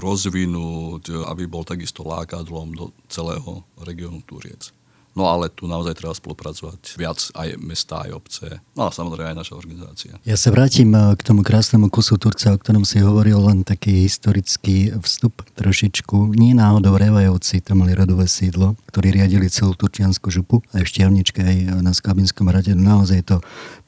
rozvinúť, 0.00 1.28
aby 1.28 1.44
bol 1.44 1.68
takisto 1.68 2.00
lákadlom 2.00 2.72
do 2.72 2.96
celého 3.12 3.60
regiónu 3.84 4.24
Turiec. 4.24 4.72
No 5.16 5.32
ale 5.32 5.48
tu 5.48 5.64
naozaj 5.64 5.96
treba 5.96 6.12
spolupracovať 6.12 7.00
viac 7.00 7.16
aj 7.32 7.56
mesta, 7.56 8.04
aj 8.04 8.10
obce, 8.12 8.46
no 8.76 8.84
a 8.84 8.90
samozrejme 8.92 9.32
aj 9.32 9.38
naša 9.40 9.54
organizácia. 9.56 10.12
Ja 10.28 10.36
sa 10.36 10.52
vrátim 10.52 10.92
eh, 10.92 11.16
k 11.16 11.24
tomu 11.24 11.40
krásnemu 11.40 11.88
kusu 11.88 12.20
Turca, 12.20 12.52
o 12.52 12.60
ktorom 12.60 12.84
si 12.84 13.00
hovoril, 13.00 13.40
len 13.40 13.64
taký 13.64 14.04
historický 14.04 14.92
vstup 15.00 15.40
trošičku. 15.56 16.36
Nie 16.36 16.52
náhodou 16.52 17.00
Revajovci, 17.00 17.64
tam 17.64 17.80
mali 17.80 17.96
rodové 17.96 18.28
sídlo, 18.28 18.76
ktorí 18.92 19.16
riadili 19.16 19.48
celú 19.48 19.72
Turčiansku 19.72 20.28
župu, 20.28 20.60
aj 20.76 20.84
v 20.84 20.90
Štiavničke, 20.92 21.40
aj 21.40 21.56
na 21.80 21.96
Skabinskom 21.96 22.52
rade. 22.52 22.76
Naozaj 22.76 23.16
je 23.16 23.26
to 23.32 23.36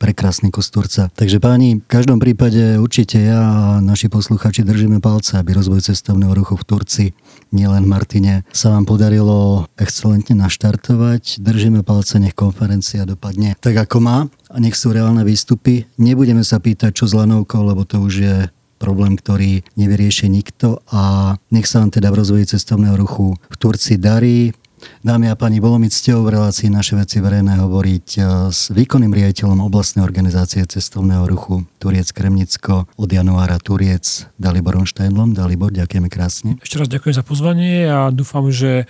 prekrásny 0.00 0.48
kus 0.48 0.72
Turca. 0.72 1.12
Takže 1.12 1.44
páni, 1.44 1.84
v 1.84 1.88
každom 1.92 2.16
prípade 2.24 2.80
určite 2.80 3.20
ja 3.20 3.40
a 3.44 3.84
naši 3.84 4.08
posluchači 4.08 4.64
držíme 4.64 5.04
palce, 5.04 5.36
aby 5.36 5.52
rozvoj 5.52 5.84
cestovného 5.92 6.32
ruchu 6.32 6.56
v 6.56 6.64
Turci, 6.64 7.06
nielen 7.52 7.84
Martine, 7.84 8.48
sa 8.48 8.72
vám 8.72 8.88
podarilo 8.88 9.68
excelentne 9.76 10.32
naštartovať 10.40 11.17
držať, 11.18 11.42
držíme 11.42 11.82
palce, 11.82 12.22
nech 12.22 12.34
konferencia 12.34 13.02
dopadne 13.02 13.58
tak, 13.58 13.74
ako 13.74 13.98
má 13.98 14.18
a 14.48 14.56
nech 14.62 14.78
sú 14.78 14.94
reálne 14.94 15.26
výstupy. 15.26 15.90
Nebudeme 15.98 16.46
sa 16.46 16.62
pýtať, 16.62 16.94
čo 16.94 17.10
s 17.10 17.12
lanovkou, 17.18 17.66
lebo 17.66 17.82
to 17.82 17.98
už 17.98 18.14
je 18.14 18.36
problém, 18.78 19.18
ktorý 19.18 19.66
nevyrieši 19.74 20.30
nikto 20.30 20.78
a 20.94 21.34
nech 21.50 21.66
sa 21.66 21.82
vám 21.82 21.90
teda 21.90 22.14
v 22.14 22.18
rozvoji 22.22 22.54
cestovného 22.54 22.94
ruchu 22.94 23.34
v 23.34 23.56
Turci 23.58 23.98
darí. 23.98 24.54
Dámy 25.02 25.26
a 25.26 25.34
páni, 25.34 25.58
bolo 25.58 25.74
mi 25.82 25.90
cťou 25.90 26.22
v 26.22 26.38
relácii 26.38 26.70
naše 26.70 26.94
veci 26.94 27.18
verejné 27.18 27.58
hovoriť 27.58 28.08
eh, 28.14 28.22
s 28.54 28.70
výkonným 28.70 29.10
riaditeľom 29.10 29.66
oblastnej 29.66 30.06
organizácie 30.06 30.62
cestovného 30.62 31.26
ruchu 31.26 31.66
Turiec 31.82 32.14
Kremnicko 32.14 32.86
od 32.94 33.10
januára 33.10 33.58
Turiec 33.58 34.30
Daliborom 34.38 34.86
Štajnlom. 34.86 35.34
Dalibor, 35.34 35.74
ďakujeme 35.74 36.06
krásne. 36.06 36.62
Ešte 36.62 36.78
raz 36.78 36.86
ďakujem 36.86 37.14
za 37.18 37.26
pozvanie 37.26 37.90
a 37.90 38.14
dúfam, 38.14 38.46
že 38.54 38.86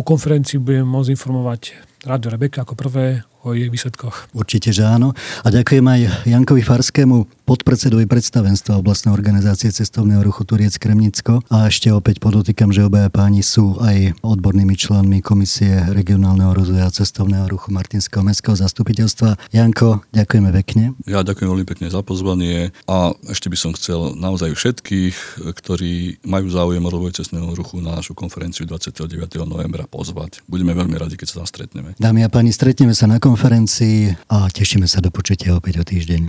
po 0.00 0.16
konferencii 0.16 0.56
budem 0.56 0.88
môcť 0.88 1.12
informovať 1.12 1.76
Rádio 2.00 2.32
Rebeka 2.32 2.64
ako 2.64 2.74
prvé 2.80 3.28
o 3.44 3.56
jej 3.56 3.72
výsledkoch. 3.72 4.32
Určite, 4.36 4.68
že 4.72 4.84
áno. 4.84 5.16
A 5.44 5.48
ďakujem 5.48 5.84
aj 5.84 6.28
Jankovi 6.28 6.60
Farskému, 6.60 7.24
podpredsedovi 7.48 8.04
predstavenstva 8.04 8.76
oblastnej 8.76 9.16
organizácie 9.16 9.72
cestovného 9.72 10.20
ruchu 10.20 10.44
Turiec 10.44 10.76
Kremnicko. 10.76 11.40
A 11.48 11.72
ešte 11.72 11.88
opäť 11.88 12.20
podotýkam, 12.20 12.68
že 12.68 12.84
obaja 12.84 13.08
páni 13.08 13.40
sú 13.40 13.80
aj 13.80 14.20
odbornými 14.20 14.76
členmi 14.76 15.24
Komisie 15.24 15.88
regionálneho 15.88 16.52
rozvoja 16.52 16.92
cestovného 16.92 17.48
ruchu 17.48 17.72
Martinského 17.72 18.20
mestského 18.20 18.56
zastupiteľstva. 18.60 19.40
Janko, 19.56 20.04
ďakujeme 20.12 20.52
pekne. 20.60 20.92
Ja 21.08 21.24
ďakujem 21.24 21.48
veľmi 21.48 21.66
pekne 21.66 21.88
za 21.88 22.04
pozvanie 22.04 22.76
a 22.84 23.16
ešte 23.32 23.48
by 23.48 23.56
som 23.56 23.72
chcel 23.72 24.20
naozaj 24.20 24.52
všetkých, 24.52 25.48
ktorí 25.56 26.20
majú 26.28 26.52
záujem 26.52 26.84
o 26.84 26.92
rozvoj 26.92 27.16
cestného 27.16 27.56
ruchu 27.56 27.80
na 27.80 27.96
našu 27.96 28.12
konferenciu 28.12 28.68
29. 28.68 29.08
novembra 29.48 29.88
pozvať. 29.88 30.44
Budeme 30.44 30.76
veľmi 30.76 30.96
radi, 31.00 31.16
keď 31.16 31.26
sa 31.32 31.36
tam 31.40 31.48
stretneme. 31.48 31.89
Dámy 31.96 32.22
a 32.22 32.28
páni, 32.28 32.54
stretneme 32.54 32.94
sa 32.94 33.08
na 33.10 33.18
konferencii 33.18 34.28
a 34.30 34.46
tešíme 34.46 34.86
sa 34.86 35.02
do 35.02 35.08
počutia 35.08 35.56
opäť 35.56 35.80
o 35.80 35.84
týždeň. 35.86 36.22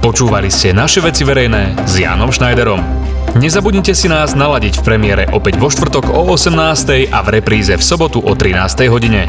Počúvali 0.00 0.48
ste 0.48 0.70
naše 0.70 1.02
veci 1.02 1.26
verejné 1.26 1.74
s 1.82 1.98
Jánom 1.98 2.30
Schneiderom. 2.30 2.78
Nezabudnite 3.36 3.92
si 3.92 4.06
nás 4.06 4.38
naladiť 4.38 4.80
v 4.80 4.82
premiére 4.86 5.22
opäť 5.34 5.58
vo 5.58 5.68
štvrtok 5.68 6.14
o 6.14 6.24
18. 6.30 7.10
a 7.10 7.18
v 7.20 7.28
repríze 7.28 7.74
v 7.74 7.82
sobotu 7.82 8.22
o 8.22 8.32
13. 8.32 8.86
hodine. 8.86 9.26